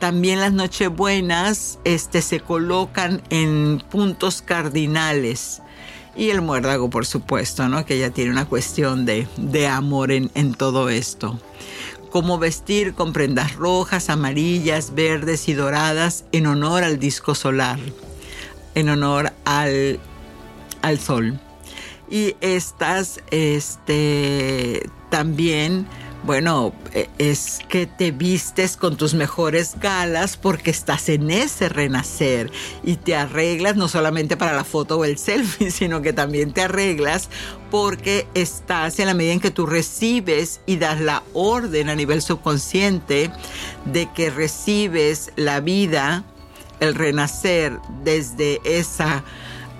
También 0.00 0.40
las 0.40 0.52
nochebuenas 0.52 1.78
este, 1.84 2.22
se 2.22 2.40
colocan 2.40 3.22
en 3.30 3.82
puntos 3.88 4.42
cardinales 4.42 5.62
y 6.18 6.30
el 6.30 6.42
muérdago, 6.42 6.90
por 6.90 7.06
supuesto, 7.06 7.68
¿no? 7.68 7.86
Que 7.86 7.96
ya 7.96 8.10
tiene 8.10 8.32
una 8.32 8.44
cuestión 8.44 9.06
de, 9.06 9.68
amor 9.68 10.10
en, 10.10 10.54
todo 10.54 10.88
esto. 10.88 11.38
Cómo 12.10 12.38
vestir 12.38 12.94
con 12.94 13.12
prendas 13.12 13.54
rojas, 13.54 14.10
amarillas, 14.10 14.94
verdes 14.96 15.48
y 15.48 15.52
doradas 15.52 16.24
en 16.32 16.48
honor 16.48 16.82
al 16.82 16.98
disco 16.98 17.36
solar, 17.36 17.78
en 18.74 18.88
honor 18.88 19.32
al, 19.44 20.00
al 20.82 20.98
sol. 20.98 21.38
Y 22.10 22.34
estas, 22.40 23.20
este, 23.30 24.90
también 25.10 25.86
bueno, 26.24 26.74
e, 26.92 27.08
es 27.18 27.60
que 27.68 27.86
te 27.86 28.10
vistes 28.10 28.76
con 28.76 28.96
tus 28.96 29.14
mejores 29.14 29.76
galas 29.80 30.36
porque 30.36 30.70
estás 30.70 31.08
en 31.08 31.30
ese 31.30 31.68
renacer 31.68 32.50
y 32.82 32.96
te 32.96 33.14
arreglas 33.14 33.76
no 33.76 33.88
solamente 33.88 34.36
para 34.36 34.52
la 34.52 34.64
foto 34.64 34.98
o 34.98 35.04
el 35.04 35.18
selfie, 35.18 35.70
sino 35.70 36.02
que 36.02 36.12
también 36.12 36.52
te 36.52 36.62
arreglas 36.62 37.30
porque 37.70 38.26
estás 38.34 38.98
en 38.98 39.06
la 39.06 39.14
medida 39.14 39.34
en 39.34 39.40
que 39.40 39.50
tú 39.50 39.66
recibes 39.66 40.60
y 40.66 40.76
das 40.76 41.00
la 41.00 41.22
orden 41.34 41.88
a 41.88 41.94
nivel 41.94 42.22
subconsciente 42.22 43.30
de 43.84 44.10
que 44.12 44.30
recibes 44.30 45.32
la 45.36 45.60
vida, 45.60 46.24
el 46.80 46.94
renacer 46.94 47.78
desde 48.02 48.60
esa... 48.64 49.22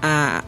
Ah, 0.02 0.44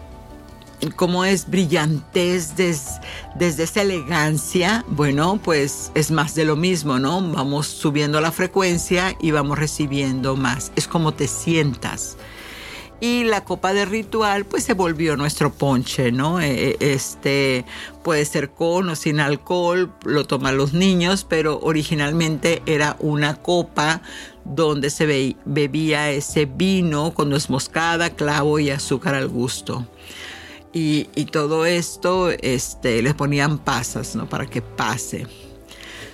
cómo 0.96 1.24
es 1.24 1.48
brillantez 1.48 2.54
desde 2.56 3.62
esa 3.62 3.82
elegancia, 3.82 4.84
bueno, 4.88 5.40
pues 5.42 5.92
es 5.94 6.10
más 6.10 6.34
de 6.34 6.44
lo 6.44 6.56
mismo, 6.56 6.98
¿no? 6.98 7.20
Vamos 7.32 7.66
subiendo 7.66 8.20
la 8.20 8.32
frecuencia 8.32 9.14
y 9.20 9.30
vamos 9.30 9.58
recibiendo 9.58 10.36
más. 10.36 10.72
Es 10.76 10.88
como 10.88 11.12
te 11.12 11.28
sientas. 11.28 12.16
Y 13.02 13.24
la 13.24 13.44
copa 13.44 13.72
de 13.72 13.86
ritual, 13.86 14.44
pues 14.44 14.64
se 14.64 14.74
volvió 14.74 15.16
nuestro 15.16 15.50
ponche, 15.52 16.12
¿no? 16.12 16.38
E, 16.38 16.76
e, 16.80 16.92
este 16.92 17.64
puede 18.02 18.26
ser 18.26 18.50
con 18.50 18.90
o 18.90 18.96
sin 18.96 19.20
alcohol, 19.20 19.90
lo 20.04 20.26
toman 20.26 20.58
los 20.58 20.74
niños, 20.74 21.24
pero 21.26 21.60
originalmente 21.60 22.62
era 22.66 22.96
una 22.98 23.36
copa 23.36 24.02
donde 24.44 24.90
se 24.90 25.36
bebía 25.46 26.10
ese 26.10 26.44
vino 26.44 27.14
con 27.14 27.30
moscada, 27.48 28.10
clavo 28.10 28.58
y 28.58 28.68
azúcar 28.68 29.14
al 29.14 29.28
gusto. 29.28 29.86
Y, 30.72 31.04
todo 31.32 31.66
esto 31.66 32.30
este, 32.30 33.02
les 33.02 33.14
ponían 33.14 33.58
pasas, 33.58 34.14
¿no? 34.14 34.28
Para 34.28 34.46
que 34.46 34.62
pase. 34.62 35.26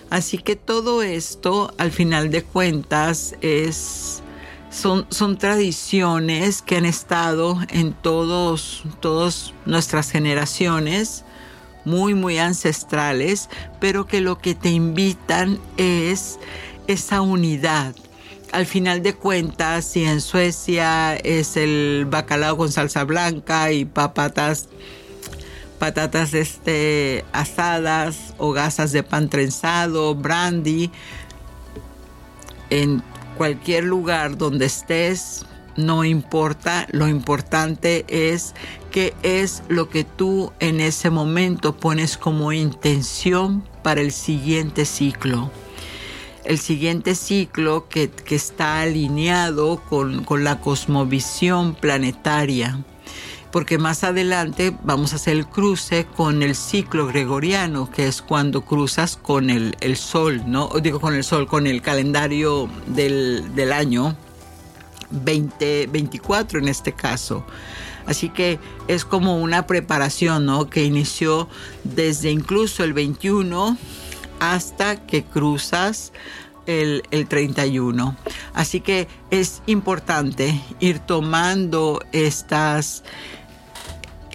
Así 0.08 0.38
que 0.38 0.56
todo 0.56 1.02
esto, 1.02 1.74
al 1.78 1.90
final 1.90 2.30
de 2.30 2.42
cuentas, 2.42 3.34
es, 3.40 4.22
son, 4.70 5.06
son 5.10 5.36
tradiciones 5.36 6.62
que 6.62 6.76
han 6.76 6.86
estado 6.86 7.58
en 7.68 7.92
todos, 7.92 8.84
todas 9.00 9.52
nuestras 9.66 10.10
generaciones, 10.10 11.24
muy, 11.84 12.14
muy 12.14 12.38
ancestrales, 12.38 13.48
pero 13.80 14.06
que 14.06 14.20
lo 14.20 14.38
que 14.38 14.54
te 14.54 14.70
invitan 14.70 15.58
es 15.76 16.38
esa 16.86 17.20
unidad, 17.20 17.94
al 18.52 18.66
final 18.66 19.02
de 19.02 19.14
cuentas, 19.14 19.84
si 19.84 20.04
en 20.04 20.20
Suecia 20.20 21.16
es 21.16 21.56
el 21.56 22.06
bacalao 22.08 22.56
con 22.56 22.72
salsa 22.72 23.04
blanca 23.04 23.72
y 23.72 23.84
papatas, 23.84 24.68
patatas 25.78 26.34
este, 26.34 27.24
asadas 27.32 28.34
o 28.38 28.52
gasas 28.52 28.92
de 28.92 29.02
pan 29.02 29.28
trenzado, 29.28 30.14
brandy, 30.14 30.90
en 32.70 33.02
cualquier 33.36 33.84
lugar 33.84 34.38
donde 34.38 34.66
estés, 34.66 35.44
no 35.76 36.04
importa, 36.04 36.86
lo 36.90 37.06
importante 37.06 38.04
es 38.08 38.54
qué 38.90 39.14
es 39.22 39.62
lo 39.68 39.90
que 39.90 40.04
tú 40.04 40.52
en 40.58 40.80
ese 40.80 41.10
momento 41.10 41.76
pones 41.76 42.16
como 42.16 42.52
intención 42.52 43.62
para 43.82 44.00
el 44.00 44.12
siguiente 44.12 44.86
ciclo. 44.86 45.50
El 46.46 46.58
siguiente 46.58 47.14
ciclo 47.14 47.88
que, 47.88 48.10
está 48.30 48.80
alineado 48.80 49.82
con, 49.88 50.24
con 50.24 50.44
la 50.44 50.60
cosmovisión 50.60 51.74
planetaria 51.74 52.84
porque 53.56 53.78
más 53.78 54.04
adelante 54.04 54.76
vamos 54.82 55.14
a 55.14 55.16
hacer 55.16 55.34
el 55.34 55.46
cruce 55.46 56.04
con 56.04 56.42
el 56.42 56.54
ciclo 56.54 57.06
gregoriano, 57.06 57.90
que 57.90 58.06
es 58.06 58.20
cuando 58.20 58.66
cruzas 58.66 59.16
con 59.16 59.48
el, 59.48 59.96
sol, 59.96 60.42
¿no? 60.46 60.68
Digo 60.82 61.00
con 61.00 61.14
el 61.14 61.24
sol, 61.24 61.46
con 61.46 61.66
el 61.66 61.80
calendario 61.80 62.68
del, 62.86 63.54
del 63.54 63.72
año 63.72 64.14
2024 65.10 66.58
en 66.58 66.68
este 66.68 66.92
caso. 66.92 67.46
Así 68.04 68.28
que 68.28 68.58
es 68.88 69.06
como 69.06 69.40
una 69.40 69.66
preparación, 69.66 70.44
¿no? 70.44 70.68
Que 70.68 70.84
inició 70.84 71.48
desde 71.82 72.30
incluso 72.30 72.84
el 72.84 72.92
21 72.92 73.78
hasta 74.40 75.06
que 75.06 75.24
cruzas 75.24 76.12
el, 76.66 77.02
el, 77.10 77.26
31. 77.28 78.16
Así 78.54 78.80
que 78.80 79.08
es 79.30 79.62
importante 79.66 80.60
ir 80.80 80.98
tomando 80.98 82.00
estas 82.12 83.04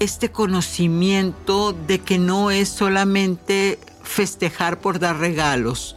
este 0.02 0.32
conocimiento 0.32 1.74
de 1.74 2.00
que 2.00 2.18
no 2.18 2.50
es 2.50 2.70
solamente 2.70 3.78
festejar 4.02 4.80
por 4.80 4.98
dar 4.98 5.20
regalos. 5.20 5.96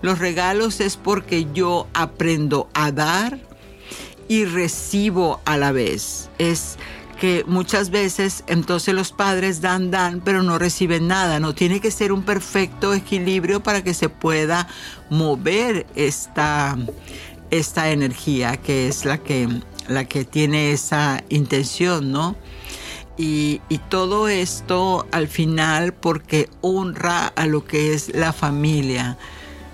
Los 0.00 0.18
regalos 0.18 0.80
es 0.80 0.96
porque 0.96 1.46
yo 1.52 1.86
aprendo 1.92 2.70
a 2.72 2.92
dar 2.92 3.38
y 4.26 4.46
recibo 4.46 5.40
a 5.44 5.58
la 5.58 5.70
vez. 5.70 6.30
Es 6.38 6.78
que 7.22 7.44
muchas 7.46 7.90
veces 7.90 8.42
entonces 8.48 8.94
los 8.94 9.12
padres 9.12 9.60
dan, 9.60 9.92
dan, 9.92 10.20
pero 10.24 10.42
no 10.42 10.58
reciben 10.58 11.06
nada. 11.06 11.38
No 11.38 11.54
tiene 11.54 11.80
que 11.80 11.92
ser 11.92 12.10
un 12.10 12.24
perfecto 12.24 12.94
equilibrio 12.94 13.62
para 13.62 13.84
que 13.84 13.94
se 13.94 14.08
pueda 14.08 14.66
mover 15.08 15.86
esta, 15.94 16.76
esta 17.52 17.92
energía 17.92 18.56
que 18.56 18.88
es 18.88 19.04
la 19.04 19.18
que, 19.18 19.48
la 19.86 20.04
que 20.04 20.24
tiene 20.24 20.72
esa 20.72 21.22
intención, 21.28 22.10
¿no? 22.10 22.34
Y, 23.16 23.60
todo 23.88 24.26
esto 24.26 25.06
al 25.12 25.28
final 25.28 25.94
porque 25.94 26.50
honra 26.60 27.28
a 27.28 27.46
lo 27.46 27.64
que 27.64 27.94
es 27.94 28.12
la 28.16 28.32
familia, 28.32 29.16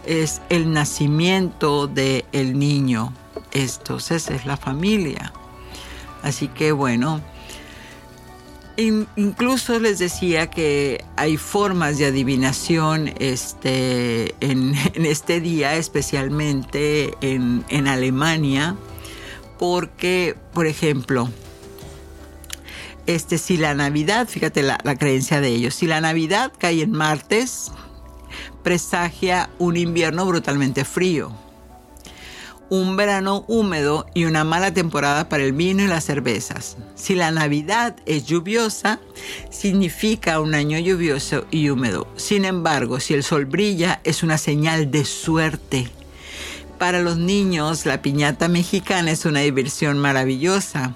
es 0.05 0.43
el 0.51 0.71
nacimiento 0.71 1.87
del 1.87 2.27
el 2.33 2.59
niño. 2.59 3.15
Entonces 3.53 4.29
es 4.29 4.45
la 4.45 4.59
familia. 4.59 5.33
Así 6.23 6.49
que 6.49 6.73
bueno, 6.73 7.23
incluso 8.79 9.79
les 9.81 9.99
decía 9.99 10.51
que 10.51 11.05
hay 11.17 11.37
formas 11.37 11.99
de 11.99 12.07
adivinación 12.07 13.13
este, 13.19 14.35
en, 14.41 14.75
este 14.95 15.41
día, 15.41 15.75
especialmente 15.77 17.15
en, 17.21 17.65
en 17.69 17.89
Alemania, 17.89 18.77
porque, 19.59 20.37
por 20.55 20.67
ejemplo, 20.67 21.29
este, 23.07 23.39
si 23.39 23.57
la 23.57 23.75
Navidad, 23.75 24.29
fíjate 24.29 24.63
la, 24.63 24.79
la 24.85 24.97
creencia 24.97 25.41
de 25.41 25.49
ellos, 25.49 25.75
si 25.75 25.87
la 25.87 26.01
Navidad 26.01 26.53
cae 26.57 26.83
en 26.83 26.93
martes, 26.93 27.73
presagia 28.63 29.51
un 29.59 29.77
invierno 29.77 30.25
brutalmente 30.27 30.85
frío, 30.85 31.33
un 32.71 32.97
verano 32.97 33.45
húmedo 33.49 34.07
y 34.15 34.25
una 34.25 34.45
mala 34.45 34.73
temporada 34.73 35.29
para 35.29 35.43
el 35.43 35.53
vino 35.53 35.83
y 35.83 35.87
las 35.87 36.05
cervezas. 36.05 36.77
Si 36.95 37.15
la 37.15 37.31
Navidad 37.31 37.97
es 38.07 38.27
lluviosa, 38.27 39.01
significa 39.51 40.41
un 40.41 40.55
año 40.55 40.79
lluvioso 40.79 41.47
y 41.51 41.71
húmedo. 41.71 42.09
Sin 42.17 42.45
embargo, 42.45 43.01
si 43.01 43.15
el 43.15 43.23
sol 43.23 43.47
brilla, 43.47 44.01
es 44.05 44.23
una 44.23 44.39
señal 44.39 44.91
de 44.91 45.05
suerte. 45.05 45.89
Para 46.79 47.01
los 47.01 47.17
niños, 47.17 47.87
la 47.87 48.03
piñata 48.03 48.49
mexicana 48.49 49.11
es 49.11 49.25
una 49.25 49.41
diversión 49.41 49.99
maravillosa 49.99 50.95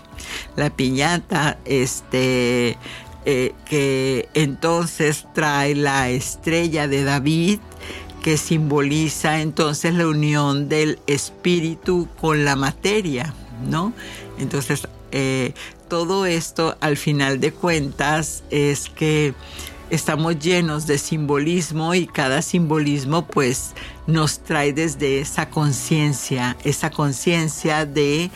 la 0.56 0.70
piñata, 0.70 1.58
este, 1.64 2.76
eh, 3.24 3.52
que 3.64 4.28
entonces 4.34 5.26
trae 5.34 5.74
la 5.74 6.10
estrella 6.10 6.88
de 6.88 7.04
David, 7.04 7.60
que 8.22 8.38
simboliza 8.38 9.40
entonces 9.40 9.94
la 9.94 10.06
unión 10.06 10.68
del 10.68 11.00
espíritu 11.06 12.08
con 12.20 12.44
la 12.44 12.56
materia, 12.56 13.34
¿no? 13.68 13.92
Entonces, 14.38 14.88
eh, 15.10 15.52
todo 15.88 16.24
esto 16.24 16.76
al 16.80 16.96
final 16.96 17.40
de 17.40 17.52
cuentas 17.52 18.44
es 18.50 18.88
que 18.88 19.34
estamos 19.90 20.38
llenos 20.38 20.86
de 20.86 20.96
simbolismo 20.96 21.94
y 21.94 22.06
cada 22.06 22.40
simbolismo 22.40 23.26
pues 23.26 23.72
nos 24.06 24.38
trae 24.38 24.72
desde 24.72 25.20
esa 25.20 25.50
conciencia, 25.50 26.56
esa 26.64 26.90
conciencia 26.90 27.84
de 27.84 28.30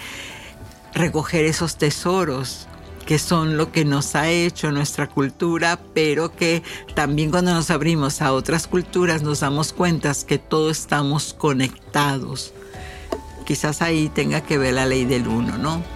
recoger 0.93 1.47
esos 1.47 1.77
tesoros 1.77 2.67
que 3.07 3.19
son 3.19 3.57
lo 3.57 3.73
que 3.73 3.85
nos 3.85 4.17
ha 4.17 4.29
hecho 4.29 4.73
nuestra 4.73 5.09
cultura, 5.09 5.81
pero 5.95 6.33
que 6.35 6.63
también 6.95 7.31
cuando 7.31 7.55
nos 7.55 7.71
abrimos 7.71 8.21
a 8.21 8.33
otras 8.33 8.67
culturas 8.67 9.23
nos 9.23 9.41
damos 9.41 9.73
cuenta 9.73 10.13
que 10.27 10.39
todos 10.39 10.81
estamos 10.81 11.33
conectados. 11.33 12.53
Quizás 13.47 13.81
ahí 13.81 14.09
tenga 14.09 14.41
que 14.41 14.59
ver 14.59 14.75
la 14.75 14.87
ley 14.87 15.05
del 15.05 15.29
uno, 15.29 15.57
¿no? 15.57 15.96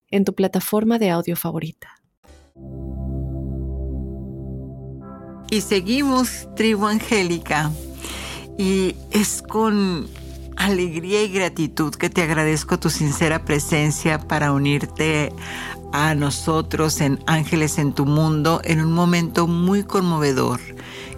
en 0.11 0.25
tu 0.25 0.35
plataforma 0.35 0.99
de 0.99 1.09
audio 1.09 1.35
favorita. 1.35 1.89
Y 5.49 5.61
seguimos, 5.61 6.47
tribu 6.55 6.87
angélica, 6.87 7.71
y 8.57 8.95
es 9.11 9.41
con 9.41 10.07
alegría 10.55 11.23
y 11.23 11.29
gratitud 11.29 11.93
que 11.95 12.09
te 12.09 12.21
agradezco 12.21 12.79
tu 12.79 12.89
sincera 12.89 13.43
presencia 13.43 14.19
para 14.19 14.51
unirte 14.51 15.33
a 15.91 16.15
nosotros 16.15 17.01
en 17.01 17.19
Ángeles 17.25 17.79
en 17.79 17.93
tu 17.93 18.05
Mundo 18.05 18.61
en 18.63 18.79
un 18.79 18.93
momento 18.93 19.47
muy 19.47 19.83
conmovedor 19.83 20.59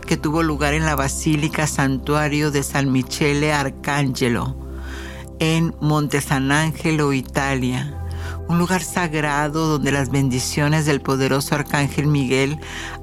que 0.07 0.17
tuvo 0.17 0.41
lugar 0.43 0.73
en 0.73 0.85
la 0.85 0.95
Basílica 0.95 1.67
Santuario 1.67 2.51
de 2.51 2.63
San 2.63 2.91
Michele 2.91 3.53
Arcangelo 3.53 4.55
en 5.39 5.75
Monte 5.79 6.21
San 6.21 6.51
Angelo, 6.51 7.13
Italia 7.13 8.02
un 8.47 8.57
lugar 8.57 8.83
sagrado 8.83 9.67
donde 9.67 9.91
las 9.91 10.09
bendiciones 10.09 10.85
del 10.85 11.01
poderoso 11.01 11.55
Arcángel 11.55 12.07
Miguel 12.07 12.59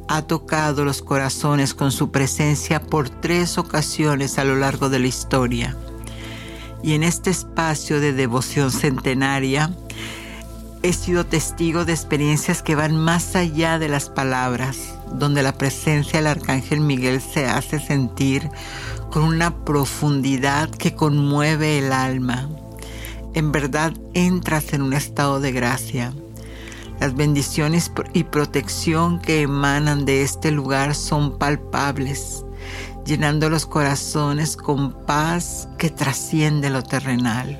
ha 0.08 0.22
tocado 0.22 0.84
los 0.84 1.02
corazones 1.02 1.74
con 1.74 1.92
su 1.92 2.10
presencia 2.10 2.80
por 2.80 3.08
tres 3.08 3.58
ocasiones 3.58 4.38
a 4.38 4.44
lo 4.44 4.56
largo 4.56 4.88
de 4.88 4.98
la 4.98 5.06
historia. 5.06 5.76
Y 6.82 6.94
en 6.94 7.02
este 7.02 7.30
espacio 7.30 8.00
de 8.00 8.12
devoción 8.12 8.70
centenaria, 8.70 9.70
he 10.82 10.92
sido 10.92 11.26
testigo 11.26 11.84
de 11.84 11.92
experiencias 11.92 12.62
que 12.62 12.74
van 12.74 12.96
más 12.96 13.36
allá 13.36 13.78
de 13.78 13.88
las 13.88 14.08
palabras, 14.08 14.94
donde 15.12 15.42
la 15.42 15.52
presencia 15.52 16.18
del 16.18 16.26
Arcángel 16.26 16.80
Miguel 16.80 17.20
se 17.20 17.46
hace 17.46 17.78
sentir 17.78 18.48
con 19.10 19.24
una 19.24 19.64
profundidad 19.64 20.70
que 20.70 20.94
conmueve 20.94 21.78
el 21.78 21.92
alma 21.92 22.48
en 23.34 23.52
verdad 23.52 23.92
entras 24.14 24.72
en 24.72 24.82
un 24.82 24.92
estado 24.92 25.40
de 25.40 25.52
gracia. 25.52 26.12
Las 27.00 27.14
bendiciones 27.14 27.90
y 28.12 28.24
protección 28.24 29.20
que 29.20 29.42
emanan 29.42 30.04
de 30.04 30.22
este 30.22 30.50
lugar 30.50 30.94
son 30.94 31.38
palpables. 31.38 32.44
llenando 33.06 33.48
los 33.48 33.66
corazones 33.66 34.56
con 34.56 34.92
paz 34.92 35.68
que 35.78 35.90
trasciende 35.90 36.70
lo 36.70 36.82
terrenal. 36.82 37.58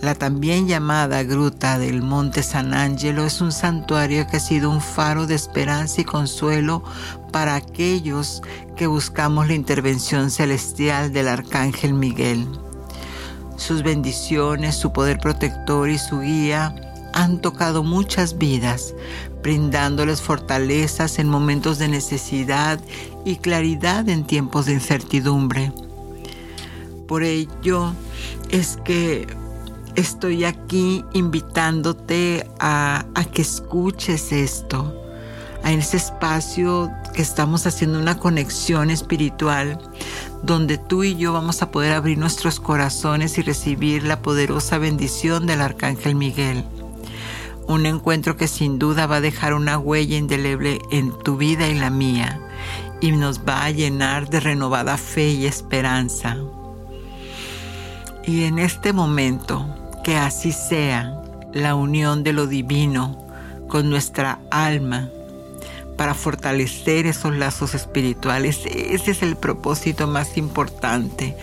La 0.00 0.14
también 0.14 0.68
llamada 0.68 1.22
Gruta 1.22 1.78
del 1.78 2.02
Monte 2.02 2.42
San 2.42 2.74
Angelo 2.74 3.24
es 3.24 3.40
un 3.40 3.52
santuario 3.52 4.26
que 4.26 4.36
ha 4.36 4.40
sido 4.40 4.68
un 4.70 4.82
faro 4.82 5.26
de 5.26 5.34
esperanza 5.34 6.02
y 6.02 6.04
consuelo 6.04 6.84
para 7.32 7.54
aquellos 7.54 8.42
que 8.76 8.86
buscamos 8.86 9.48
la 9.48 9.54
intervención 9.54 10.30
celestial 10.30 11.10
del 11.10 11.28
Arcángel 11.28 11.94
Miguel. 11.94 12.46
Sus 13.56 13.82
bendiciones, 13.82 14.76
su 14.76 14.92
poder 14.92 15.18
protector 15.18 15.88
y 15.88 15.98
su 15.98 16.20
guía 16.20 16.74
han 17.12 17.40
tocado 17.40 17.84
muchas 17.84 18.38
vidas, 18.38 18.94
brindándoles 19.42 20.20
fortalezas 20.20 21.18
en 21.18 21.28
momentos 21.28 21.78
de 21.78 21.88
necesidad 21.88 22.80
y 23.24 23.36
claridad 23.36 24.08
en 24.08 24.24
tiempos 24.24 24.66
de 24.66 24.74
incertidumbre. 24.74 25.72
Por 27.06 27.22
ello 27.22 27.92
es 28.50 28.78
que 28.84 29.26
estoy 29.94 30.44
aquí 30.44 31.04
invitándote 31.12 32.48
a, 32.58 33.04
que 33.32 33.42
escuches 33.42 34.32
esto, 34.32 34.92
en 35.64 35.78
ese 35.80 35.96
espacio 35.96 36.92
que 37.14 37.22
estamos 37.22 37.66
haciendo 37.66 37.98
una 37.98 38.18
conexión 38.18 38.90
espiritual, 38.90 39.78
donde 40.42 40.76
tú 40.76 41.04
y 41.04 41.16
yo 41.16 41.32
vamos 41.32 41.62
a 41.62 41.70
poder 41.70 41.92
abrir 41.92 42.18
nuestros 42.18 42.60
corazones 42.60 43.38
y 43.38 43.42
recibir 43.42 44.02
la 44.02 44.20
poderosa 44.20 44.78
bendición 44.78 45.46
del 45.46 45.62
Arcángel 45.62 46.14
Miguel. 46.14 46.64
Un 47.66 47.86
encuentro 47.86 48.36
que 48.36 48.46
sin 48.46 48.78
duda 48.78 49.06
va 49.06 49.16
a 49.16 49.20
dejar 49.22 49.54
una 49.54 49.78
huella 49.78 50.18
indeleble 50.18 50.80
en 50.90 51.18
tu 51.20 51.38
vida 51.38 51.66
y 51.68 51.74
la 51.74 51.88
mía, 51.88 52.40
y 53.00 53.12
nos 53.12 53.40
va 53.40 53.64
a 53.64 53.70
llenar 53.70 54.28
de 54.28 54.40
renovada 54.40 54.98
fe 54.98 55.30
y 55.30 55.46
esperanza. 55.46 56.36
Y 58.26 58.44
en 58.44 58.58
este 58.58 58.92
momento, 58.92 59.66
que 60.04 60.16
así 60.16 60.52
sea 60.52 61.22
la 61.54 61.74
unión 61.74 62.22
de 62.22 62.34
lo 62.34 62.46
divino 62.46 63.24
con 63.68 63.88
nuestra 63.88 64.40
alma 64.50 65.08
para 65.96 66.14
fortalecer 66.14 67.06
esos 67.06 67.36
lazos 67.36 67.74
espirituales. 67.74 68.60
Ese 68.66 69.12
es 69.12 69.22
el 69.22 69.36
propósito 69.36 70.06
más 70.06 70.36
importante, 70.36 71.36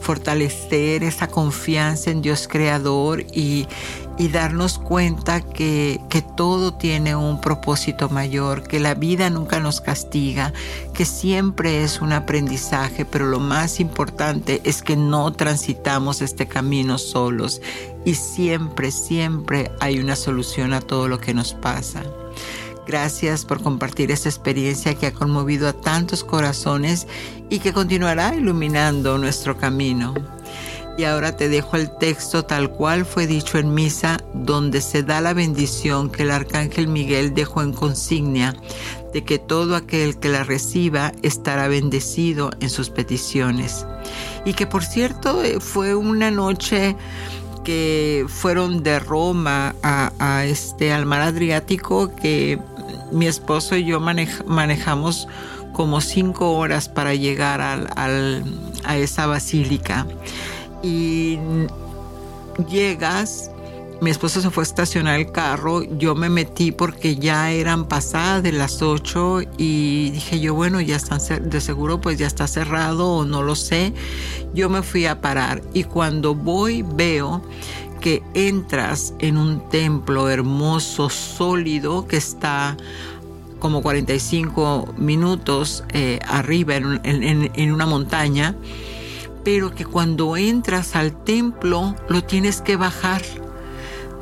fortalecer 0.00 1.04
esa 1.04 1.28
confianza 1.28 2.10
en 2.10 2.22
Dios 2.22 2.48
Creador 2.48 3.24
y, 3.32 3.66
y 4.18 4.28
darnos 4.28 4.78
cuenta 4.78 5.40
que, 5.40 6.00
que, 6.08 6.22
todo 6.22 6.74
tiene 6.74 7.14
un 7.14 7.40
propósito 7.40 8.08
mayor, 8.08 8.62
que 8.62 8.80
la 8.80 8.94
vida 8.94 9.30
nunca 9.30 9.60
nos 9.60 9.80
castiga, 9.80 10.52
que 10.92 11.04
siempre 11.04 11.82
es 11.84 12.00
un 12.00 12.12
aprendizaje, 12.12 13.04
pero 13.04 13.26
lo 13.26 13.38
más 13.38 13.80
importante 13.80 14.60
es 14.64 14.82
que 14.82 14.96
no 14.96 15.32
transitamos 15.32 16.20
este 16.22 16.46
camino 16.46 16.98
solos 16.98 17.60
y 18.04 18.14
siempre, 18.14 18.90
siempre 18.90 19.70
hay 19.80 19.98
una 19.98 20.16
solución 20.16 20.72
a 20.72 20.80
todo 20.80 21.08
lo 21.08 21.20
que 21.20 21.34
nos 21.34 21.54
pasa. 21.54 22.02
Gracias 22.86 23.44
por 23.44 23.62
compartir 23.62 24.10
esta 24.10 24.28
experiencia 24.28 24.94
que 24.94 25.06
ha 25.06 25.12
conmovido 25.12 25.68
a 25.68 25.72
tantos 25.72 26.24
corazones 26.24 27.06
y 27.48 27.60
que 27.60 27.72
continuará 27.72 28.34
iluminando 28.34 29.18
nuestro 29.18 29.56
camino. 29.56 30.14
Y 30.98 31.04
ahora 31.04 31.36
te 31.36 31.48
dejo 31.48 31.76
el 31.76 31.90
texto 31.96 32.44
tal 32.44 32.70
cual 32.70 33.06
fue 33.06 33.26
dicho 33.26 33.56
en 33.58 33.72
misa, 33.72 34.18
donde 34.34 34.80
se 34.80 35.02
da 35.02 35.20
la 35.20 35.32
bendición 35.32 36.10
que 36.10 36.24
el 36.24 36.30
arcángel 36.30 36.86
Miguel 36.88 37.32
dejó 37.32 37.62
en 37.62 37.72
consignia 37.72 38.54
de 39.12 39.24
que 39.24 39.38
todo 39.38 39.76
aquel 39.76 40.18
que 40.18 40.28
la 40.28 40.44
reciba 40.44 41.12
estará 41.22 41.68
bendecido 41.68 42.50
en 42.60 42.68
sus 42.68 42.90
peticiones. 42.90 43.86
Y 44.44 44.54
que 44.54 44.66
por 44.66 44.84
cierto 44.84 45.40
fue 45.60 45.94
una 45.94 46.30
noche 46.30 46.96
que 47.64 48.26
fueron 48.28 48.82
de 48.82 48.98
Roma 48.98 49.74
a, 49.82 50.44
este 50.44 50.92
al 50.92 51.06
mar 51.06 51.20
Adriático 51.20 52.14
que 52.16 52.58
mi 53.10 53.26
esposo 53.26 53.76
y 53.76 53.84
yo 53.84 54.00
manejamos 54.00 55.28
como 55.72 56.00
cinco 56.00 56.52
horas 56.52 56.88
para 56.88 57.14
llegar 57.14 57.60
a 57.60 58.96
esa 58.96 59.26
basílica 59.26 60.06
y 60.82 61.38
llegas 62.68 63.52
mi 64.02 64.10
esposo 64.10 64.40
se 64.40 64.50
fue 64.50 64.62
a 64.62 64.66
estacionar 64.66 65.20
el 65.20 65.30
carro, 65.30 65.84
yo 65.84 66.16
me 66.16 66.28
metí 66.28 66.72
porque 66.72 67.14
ya 67.14 67.52
eran 67.52 67.84
pasadas 67.84 68.52
las 68.52 68.82
8 68.82 69.42
y 69.58 70.10
dije 70.10 70.40
yo, 70.40 70.54
bueno, 70.54 70.80
ya 70.80 70.96
están 70.96 71.20
de 71.48 71.60
seguro 71.60 72.00
pues 72.00 72.18
ya 72.18 72.26
está 72.26 72.48
cerrado 72.48 73.08
o 73.08 73.24
no 73.24 73.44
lo 73.44 73.54
sé. 73.54 73.92
Yo 74.54 74.68
me 74.68 74.82
fui 74.82 75.06
a 75.06 75.20
parar 75.20 75.62
y 75.72 75.84
cuando 75.84 76.34
voy 76.34 76.82
veo 76.82 77.42
que 78.02 78.22
entras 78.34 79.14
en 79.20 79.38
un 79.38 79.68
templo 79.70 80.28
hermoso, 80.28 81.08
sólido, 81.08 82.06
que 82.06 82.18
está 82.18 82.76
como 83.58 83.80
45 83.80 84.94
minutos 84.98 85.84
eh, 85.94 86.18
arriba 86.26 86.74
en 86.74 87.72
una 87.72 87.86
montaña, 87.86 88.56
pero 89.44 89.74
que 89.74 89.84
cuando 89.86 90.36
entras 90.36 90.96
al 90.96 91.12
templo 91.24 91.94
lo 92.08 92.24
tienes 92.24 92.60
que 92.60 92.76
bajar. 92.76 93.22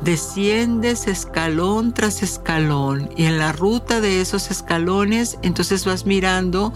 Desciendes 0.03 1.07
escalón 1.07 1.93
tras 1.93 2.23
escalón 2.23 3.11
y 3.17 3.25
en 3.25 3.37
la 3.37 3.51
ruta 3.51 4.01
de 4.01 4.19
esos 4.19 4.49
escalones 4.49 5.37
entonces 5.43 5.85
vas 5.85 6.07
mirando 6.07 6.73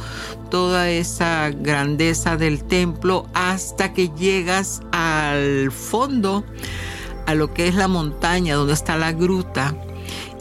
toda 0.52 0.92
esa 0.92 1.50
grandeza 1.50 2.38
del 2.38 2.64
templo 2.64 3.26
hasta 3.34 3.94
que 3.94 4.10
llegas 4.10 4.82
al 4.92 5.72
fondo, 5.72 6.44
a 7.26 7.34
lo 7.34 7.54
que 7.54 7.68
es 7.68 7.76
la 7.76 7.88
montaña 7.88 8.56
donde 8.56 8.74
está 8.74 8.98
la 8.98 9.12
gruta 9.12 9.76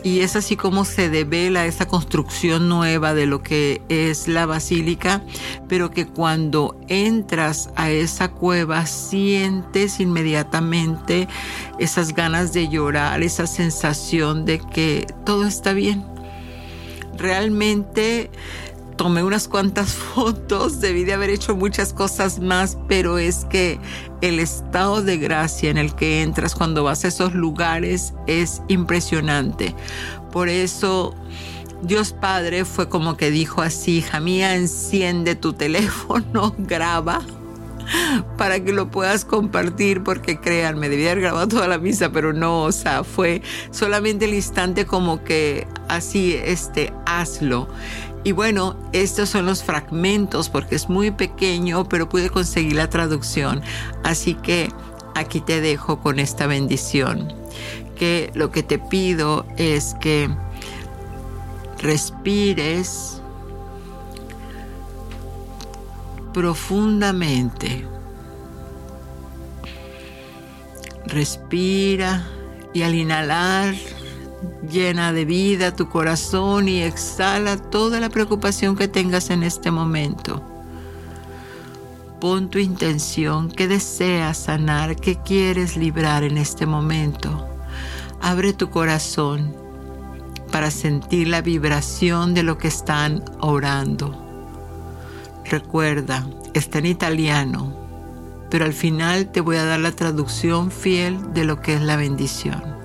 y 0.05 0.20
es 0.20 0.37
así 0.37 0.55
como 0.55 0.85
se 0.85 1.09
devela 1.09 1.64
esa 1.64 1.89
construcción 1.89 2.68
nueva 2.68 3.14
de 3.14 3.24
lo 3.24 3.43
que 3.43 3.80
es 3.89 4.28
la 4.28 4.45
basílica, 4.45 5.22
pero 5.66 5.91
que 5.91 6.07
cuando 6.07 6.78
entras 6.89 7.70
a 7.74 7.91
esa 7.91 8.30
cueva 8.30 8.85
sientes 8.85 10.01
inmediatamente 10.01 11.26
esas 11.78 12.14
ganas 12.14 12.53
de 12.53 12.68
llorar, 12.68 13.22
esa 13.22 13.47
sensación 13.47 14.45
de 14.45 14.59
que 14.59 15.07
todo 15.24 15.47
está 15.47 15.72
bien. 15.72 16.05
Realmente 17.16 18.30
tomé 18.97 19.22
unas 19.22 19.49
cuantas 19.49 19.92
fotos, 20.14 20.80
debí 20.80 21.05
de 21.05 21.14
haber 21.14 21.30
hecho 21.30 21.57
muchas 21.57 21.92
cosas 21.92 22.40
más, 22.40 22.78
pero 22.88 23.18
es 23.18 23.45
que 23.47 23.78
el 24.20 24.38
estado 24.38 25.03
de 25.03 25.18
gracia 25.18 25.70
en 25.70 25.78
el 25.78 25.95
que 25.95 26.22
entras 26.22 26.55
cuando 26.55 26.84
vas 26.84 27.05
a 27.05 27.09
esos 27.09 27.34
lugares 27.34 28.14
es 28.26 28.62
impresionante. 28.68 29.74
Por 30.32 30.49
eso 30.49 31.14
Dios 31.82 32.12
Padre 32.12 32.64
fue 32.64 32.88
como 32.88 33.16
que 33.16 33.30
dijo 33.30 33.62
así, 33.62 33.99
hija 33.99 34.20
mía, 34.20 34.55
enciende 34.57 35.34
tu 35.34 35.53
teléfono, 35.55 36.55
graba 36.59 37.20
para 38.38 38.61
que 38.61 38.72
lo 38.72 38.90
puedas 38.90 39.24
compartir, 39.24 40.03
porque 40.03 40.40
créanme, 40.40 40.88
debía 40.88 41.12
haber 41.12 41.22
grabado 41.22 41.49
toda 41.49 41.68
la 41.68 41.78
misa, 41.78 42.11
pero 42.11 42.32
no, 42.32 42.62
o 42.62 42.72
sea, 42.72 43.05
fue 43.05 43.42
solamente 43.70 44.24
el 44.24 44.34
instante 44.34 44.86
como 44.86 45.22
que 45.24 45.66
así, 45.88 46.34
este, 46.34 46.92
hazlo. 47.07 47.68
Y 48.25 48.33
bueno, 48.33 48.75
estos 48.93 49.29
son 49.29 49.45
los 49.45 49.62
fragmentos 49.62 50.49
porque 50.49 50.75
es 50.75 50.89
muy 50.89 51.11
pequeño, 51.11 51.87
pero 51.87 52.09
pude 52.09 52.31
conseguir 52.31 52.77
la 52.77 52.89
traducción. 52.89 53.61
Así 54.03 54.35
que 54.35 54.70
aquí 55.14 55.43
te 55.43 55.61
dejo 55.61 56.01
con 56.01 56.18
esta 56.18 56.47
bendición. 56.47 57.31
Que 57.97 58.33
lo 58.35 58.51
que 58.51 58.62
te 58.62 58.79
pido 58.79 59.47
es 59.59 59.95
que 60.01 60.31
respires 61.83 63.20
profundamente. 66.33 67.87
Respira 71.07 72.27
y 72.72 72.83
al 72.83 72.95
inhalar 72.95 73.75
Llena 74.70 75.12
de 75.12 75.24
vida 75.24 75.74
tu 75.74 75.88
corazón 75.88 76.68
y 76.68 76.82
exhala 76.82 77.57
toda 77.57 78.01
la 78.01 78.09
preocupación 78.09 78.76
que 78.76 78.88
tengas 78.88 79.30
en 79.30 79.42
este 79.42 79.70
momento. 79.70 80.42
Pon 82.20 82.49
tu 82.49 82.59
intención, 82.59 83.51
que 83.51 83.68
deseas 83.68 84.38
sanar, 84.38 84.97
que 84.97 85.16
quieres 85.16 85.76
librar 85.76 86.24
en 86.24 86.38
este 86.38 86.64
momento. 86.64 87.47
Abre 88.22 88.53
tu 88.55 88.70
corazón 88.70 89.55
para 90.51 90.70
sentir 90.70 91.28
la 91.28 91.42
vibración 91.42 92.32
de 92.32 92.42
lo 92.42 92.57
que 92.57 92.68
están 92.68 93.24
orando. 93.40 94.20
Recuerda, 95.45 96.26
está 96.55 96.78
en 96.78 96.86
italiano, 96.86 97.76
pero 98.51 98.64
al 98.64 98.72
final 98.72 99.30
te 99.30 99.40
voy 99.40 99.57
a 99.57 99.64
dar 99.64 99.80
la 99.80 99.92
traducción 99.92 100.70
fiel 100.70 101.34
de 101.34 101.45
lo 101.45 101.61
que 101.61 101.74
es 101.74 101.82
la 101.82 101.97
bendición. 101.97 102.84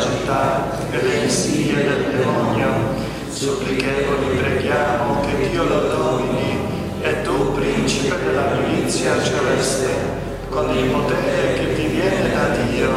Città 0.00 0.68
per 0.90 1.02
le 1.02 1.14
insidie 1.24 1.84
del 1.84 2.04
demonio, 2.16 2.68
supplichevoli 3.30 4.36
preghiamo 4.36 5.20
che 5.20 5.50
Dio 5.50 5.64
lo 5.64 5.80
doni 5.88 6.26
principe 7.86 8.16
della 8.24 8.48
milizia 8.54 9.22
celeste, 9.22 9.88
con 10.48 10.68
il 10.76 10.90
potere 10.90 11.54
che 11.54 11.74
ti 11.74 11.86
viene 11.86 12.32
da 12.32 12.48
Dio, 12.48 12.88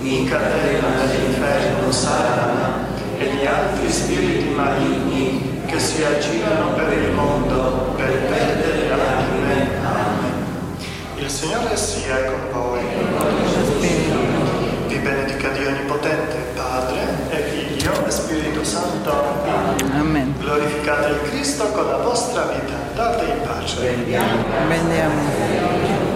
incatena 0.00 1.04
l'inferno 1.10 1.90
Satana 1.90 2.86
e 3.18 3.26
gli 3.26 3.46
altri 3.46 3.90
spiriti 3.90 4.48
maligni 4.48 5.62
che 5.66 5.78
si 5.78 6.02
aggirano 6.02 6.74
per 6.74 6.92
il 6.92 7.12
mondo 7.12 7.94
per 7.96 8.10
perdere 8.10 8.92
anime. 8.92 9.68
Amen. 9.82 10.46
Il 11.16 11.30
Signore 11.30 11.76
sia 11.76 12.24
con 12.24 12.40
voi. 12.52 13.43
Dio 15.64 15.72
Onnipotente, 15.72 16.36
Padre 16.54 17.00
e 17.30 17.36
Figlio 17.44 18.04
e 18.06 18.10
Spirito 18.10 18.62
Santo. 18.62 19.10
Amen. 19.94 20.34
Glorificate 20.38 21.08
il 21.08 21.30
Cristo 21.30 21.68
con 21.68 21.86
la 21.86 21.96
vostra 21.96 22.42
vita. 22.52 22.74
Date 22.94 23.24
in 23.24 23.40
pace. 23.46 23.80
Bendiamo. 23.80 24.42
Y 24.66 26.13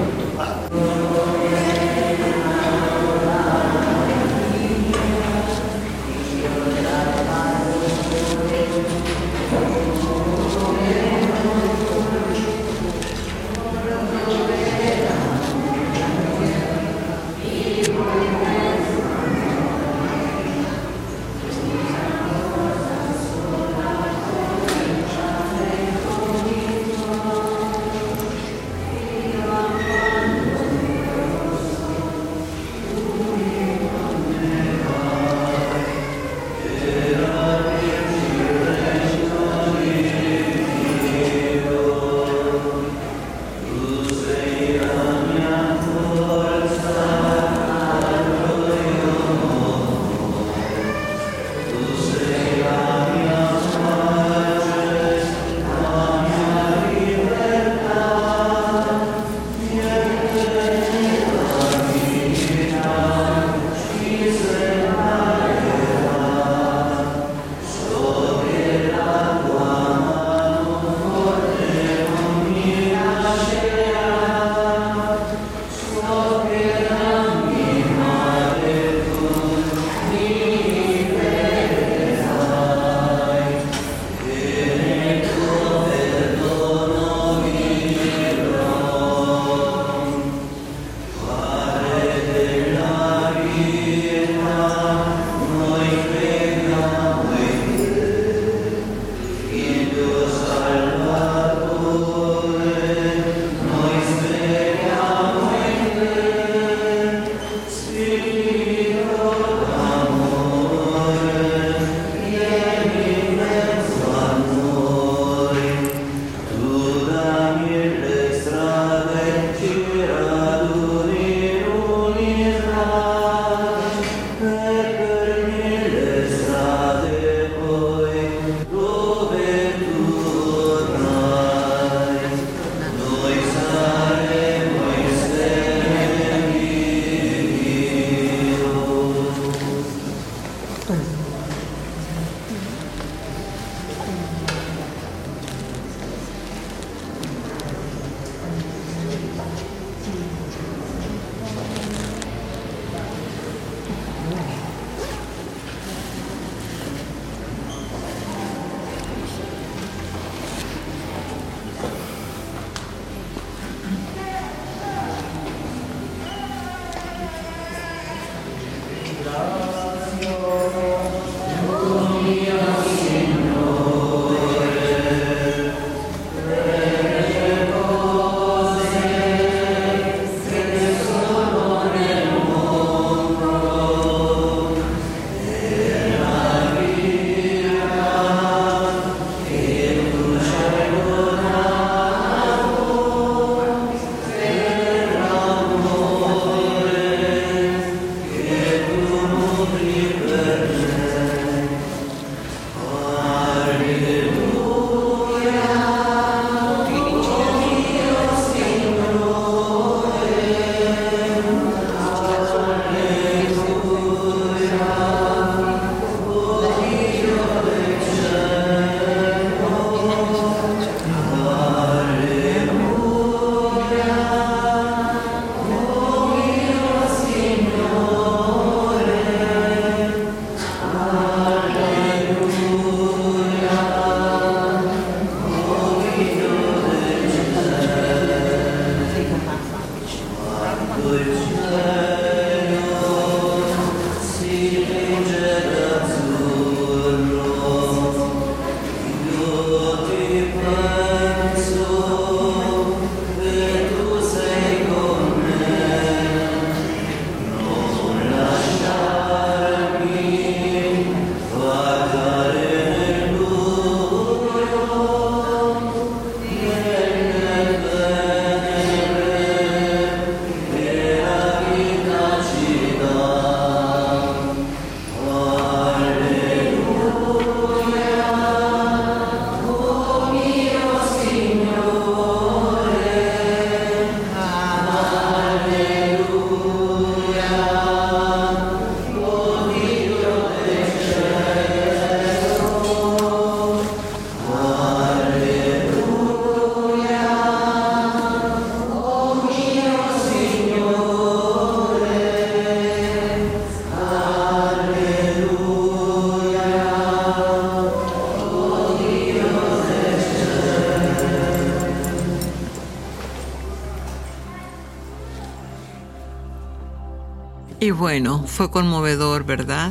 bueno, 317.99 318.45
fue 318.47 318.71
conmovedor, 318.71 319.45
¿verdad? 319.45 319.91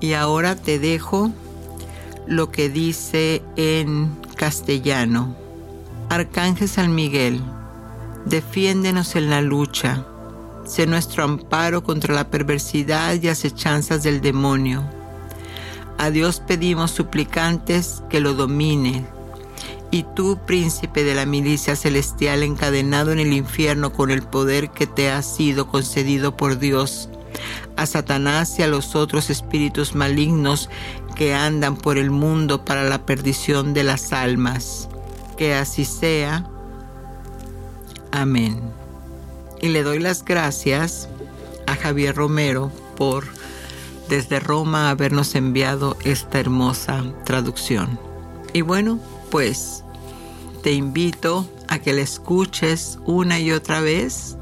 Y 0.00 0.12
ahora 0.12 0.54
te 0.54 0.78
dejo 0.78 1.30
lo 2.26 2.50
que 2.50 2.68
dice 2.68 3.42
en 3.56 4.14
castellano. 4.36 5.34
Arcángel 6.10 6.68
San 6.68 6.94
Miguel, 6.94 7.40
defiéndenos 8.26 9.16
en 9.16 9.30
la 9.30 9.40
lucha. 9.40 10.04
Sé 10.66 10.86
nuestro 10.86 11.24
amparo 11.24 11.82
contra 11.82 12.14
la 12.14 12.28
perversidad 12.28 13.14
y 13.20 13.28
acechanzas 13.28 14.02
del 14.02 14.20
demonio. 14.20 14.84
A 15.96 16.10
Dios 16.10 16.40
pedimos 16.40 16.90
suplicantes 16.90 18.02
que 18.10 18.20
lo 18.20 18.34
domine. 18.34 19.06
Y 19.90 20.04
tú, 20.14 20.38
príncipe 20.46 21.02
de 21.02 21.14
la 21.14 21.26
milicia 21.26 21.74
celestial 21.74 22.42
encadenado 22.42 23.10
en 23.10 23.18
el 23.18 23.32
infierno 23.32 23.92
con 23.92 24.10
el 24.10 24.22
poder 24.22 24.70
que 24.70 24.86
te 24.86 25.10
ha 25.10 25.22
sido 25.22 25.66
concedido 25.66 26.36
por 26.36 26.58
Dios, 26.58 27.08
a 27.76 27.86
Satanás 27.86 28.58
y 28.58 28.62
a 28.62 28.68
los 28.68 28.94
otros 28.94 29.30
espíritus 29.30 29.94
malignos 29.94 30.68
que 31.16 31.34
andan 31.34 31.76
por 31.76 31.98
el 31.98 32.10
mundo 32.10 32.64
para 32.64 32.84
la 32.84 33.04
perdición 33.04 33.74
de 33.74 33.84
las 33.84 34.12
almas. 34.12 34.88
Que 35.36 35.54
así 35.54 35.84
sea. 35.84 36.46
Amén. 38.12 38.60
Y 39.60 39.68
le 39.68 39.82
doy 39.82 39.98
las 39.98 40.24
gracias 40.24 41.08
a 41.66 41.74
Javier 41.74 42.14
Romero 42.14 42.70
por 42.96 43.24
desde 44.08 44.40
Roma 44.40 44.90
habernos 44.90 45.34
enviado 45.34 45.96
esta 46.04 46.40
hermosa 46.40 47.04
traducción. 47.24 47.98
Y 48.52 48.62
bueno, 48.62 48.98
pues 49.30 49.84
te 50.62 50.72
invito 50.72 51.48
a 51.68 51.78
que 51.78 51.92
la 51.92 52.02
escuches 52.02 52.98
una 53.06 53.38
y 53.38 53.52
otra 53.52 53.80
vez 53.80 54.36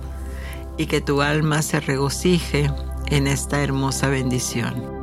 y 0.76 0.86
que 0.86 1.01
tu 1.01 1.22
alma 1.22 1.62
se 1.62 1.80
regocije 1.80 2.70
en 3.07 3.26
esta 3.26 3.62
hermosa 3.62 4.09
bendición. 4.09 4.97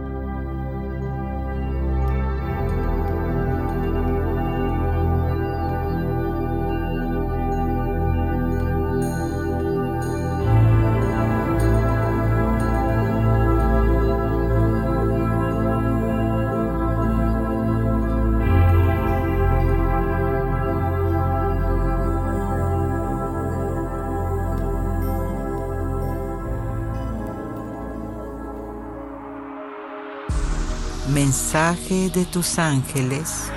Mensaje 31.56 32.10
de 32.10 32.26
tus 32.26 32.60
ángeles. 32.60 33.50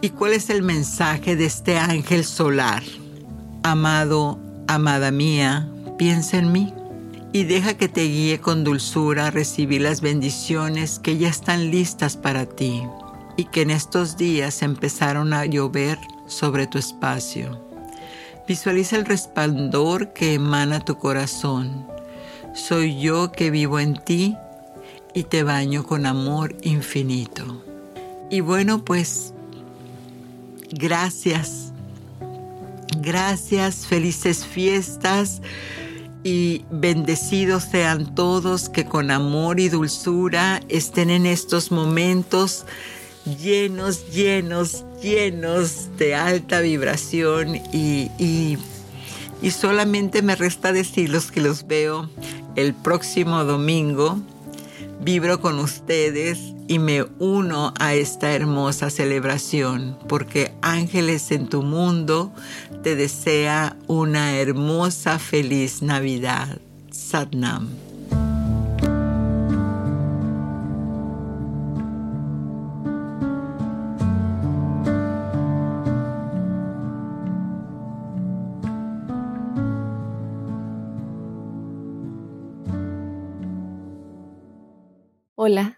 ¿Y 0.00 0.10
cuál 0.10 0.34
es 0.34 0.50
el 0.50 0.62
mensaje 0.62 1.34
de 1.34 1.46
este 1.46 1.78
ángel 1.78 2.24
solar? 2.24 2.84
Amado, 3.64 4.38
amada 4.68 5.10
mía, 5.10 5.68
piensa 5.98 6.38
en 6.38 6.52
mí 6.52 6.72
y 7.32 7.42
deja 7.42 7.74
que 7.74 7.88
te 7.88 8.04
guíe 8.04 8.38
con 8.38 8.62
dulzura 8.62 9.26
a 9.26 9.30
recibir 9.32 9.80
las 9.80 10.00
bendiciones 10.00 11.00
que 11.00 11.18
ya 11.18 11.28
están 11.28 11.72
listas 11.72 12.16
para 12.16 12.46
ti 12.46 12.84
y 13.36 13.46
que 13.46 13.62
en 13.62 13.70
estos 13.70 14.16
días 14.16 14.62
empezaron 14.62 15.32
a 15.32 15.44
llover 15.44 15.98
sobre 16.28 16.68
tu 16.68 16.78
espacio. 16.78 17.66
Visualiza 18.46 18.94
el 18.94 19.06
resplandor 19.06 20.12
que 20.12 20.34
emana 20.34 20.78
tu 20.78 20.96
corazón 20.98 21.95
soy 22.56 23.00
yo 23.00 23.30
que 23.30 23.50
vivo 23.50 23.78
en 23.78 23.94
ti 24.02 24.36
y 25.14 25.22
te 25.24 25.42
baño 25.42 25.84
con 25.84 26.06
amor 26.06 26.56
infinito. 26.62 27.62
Y 28.30 28.40
bueno, 28.40 28.84
pues 28.84 29.32
gracias. 30.70 31.72
Gracias, 32.98 33.86
felices 33.86 34.44
fiestas 34.44 35.42
y 36.24 36.64
bendecidos 36.70 37.64
sean 37.64 38.14
todos 38.14 38.68
que 38.68 38.84
con 38.84 39.10
amor 39.10 39.60
y 39.60 39.68
dulzura 39.68 40.60
estén 40.68 41.10
en 41.10 41.24
estos 41.24 41.70
momentos 41.70 42.66
llenos, 43.40 44.10
llenos, 44.10 44.84
llenos 45.02 45.96
de 45.98 46.14
alta 46.14 46.60
vibración 46.60 47.56
y, 47.72 48.10
y, 48.18 48.58
solamente 49.50 50.22
me 50.22 50.34
resta 50.34 50.72
decirles 50.72 51.30
que 51.30 51.40
los 51.40 51.66
veo 51.66 52.08
el 52.56 52.74
próximo 52.74 53.44
domingo 53.44 54.18
vibro 55.00 55.40
con 55.40 55.58
ustedes 55.58 56.38
y 56.68 56.78
me 56.78 57.04
uno 57.18 57.72
a 57.78 57.94
esta 57.94 58.32
hermosa 58.32 58.90
celebración 58.90 59.96
porque 60.08 60.52
Ángeles 60.62 61.30
en 61.30 61.48
tu 61.48 61.62
mundo 61.62 62.32
te 62.82 62.96
desea 62.96 63.76
una 63.86 64.36
hermosa 64.36 65.18
feliz 65.18 65.82
Navidad. 65.82 66.58
Satnam. 66.90 67.85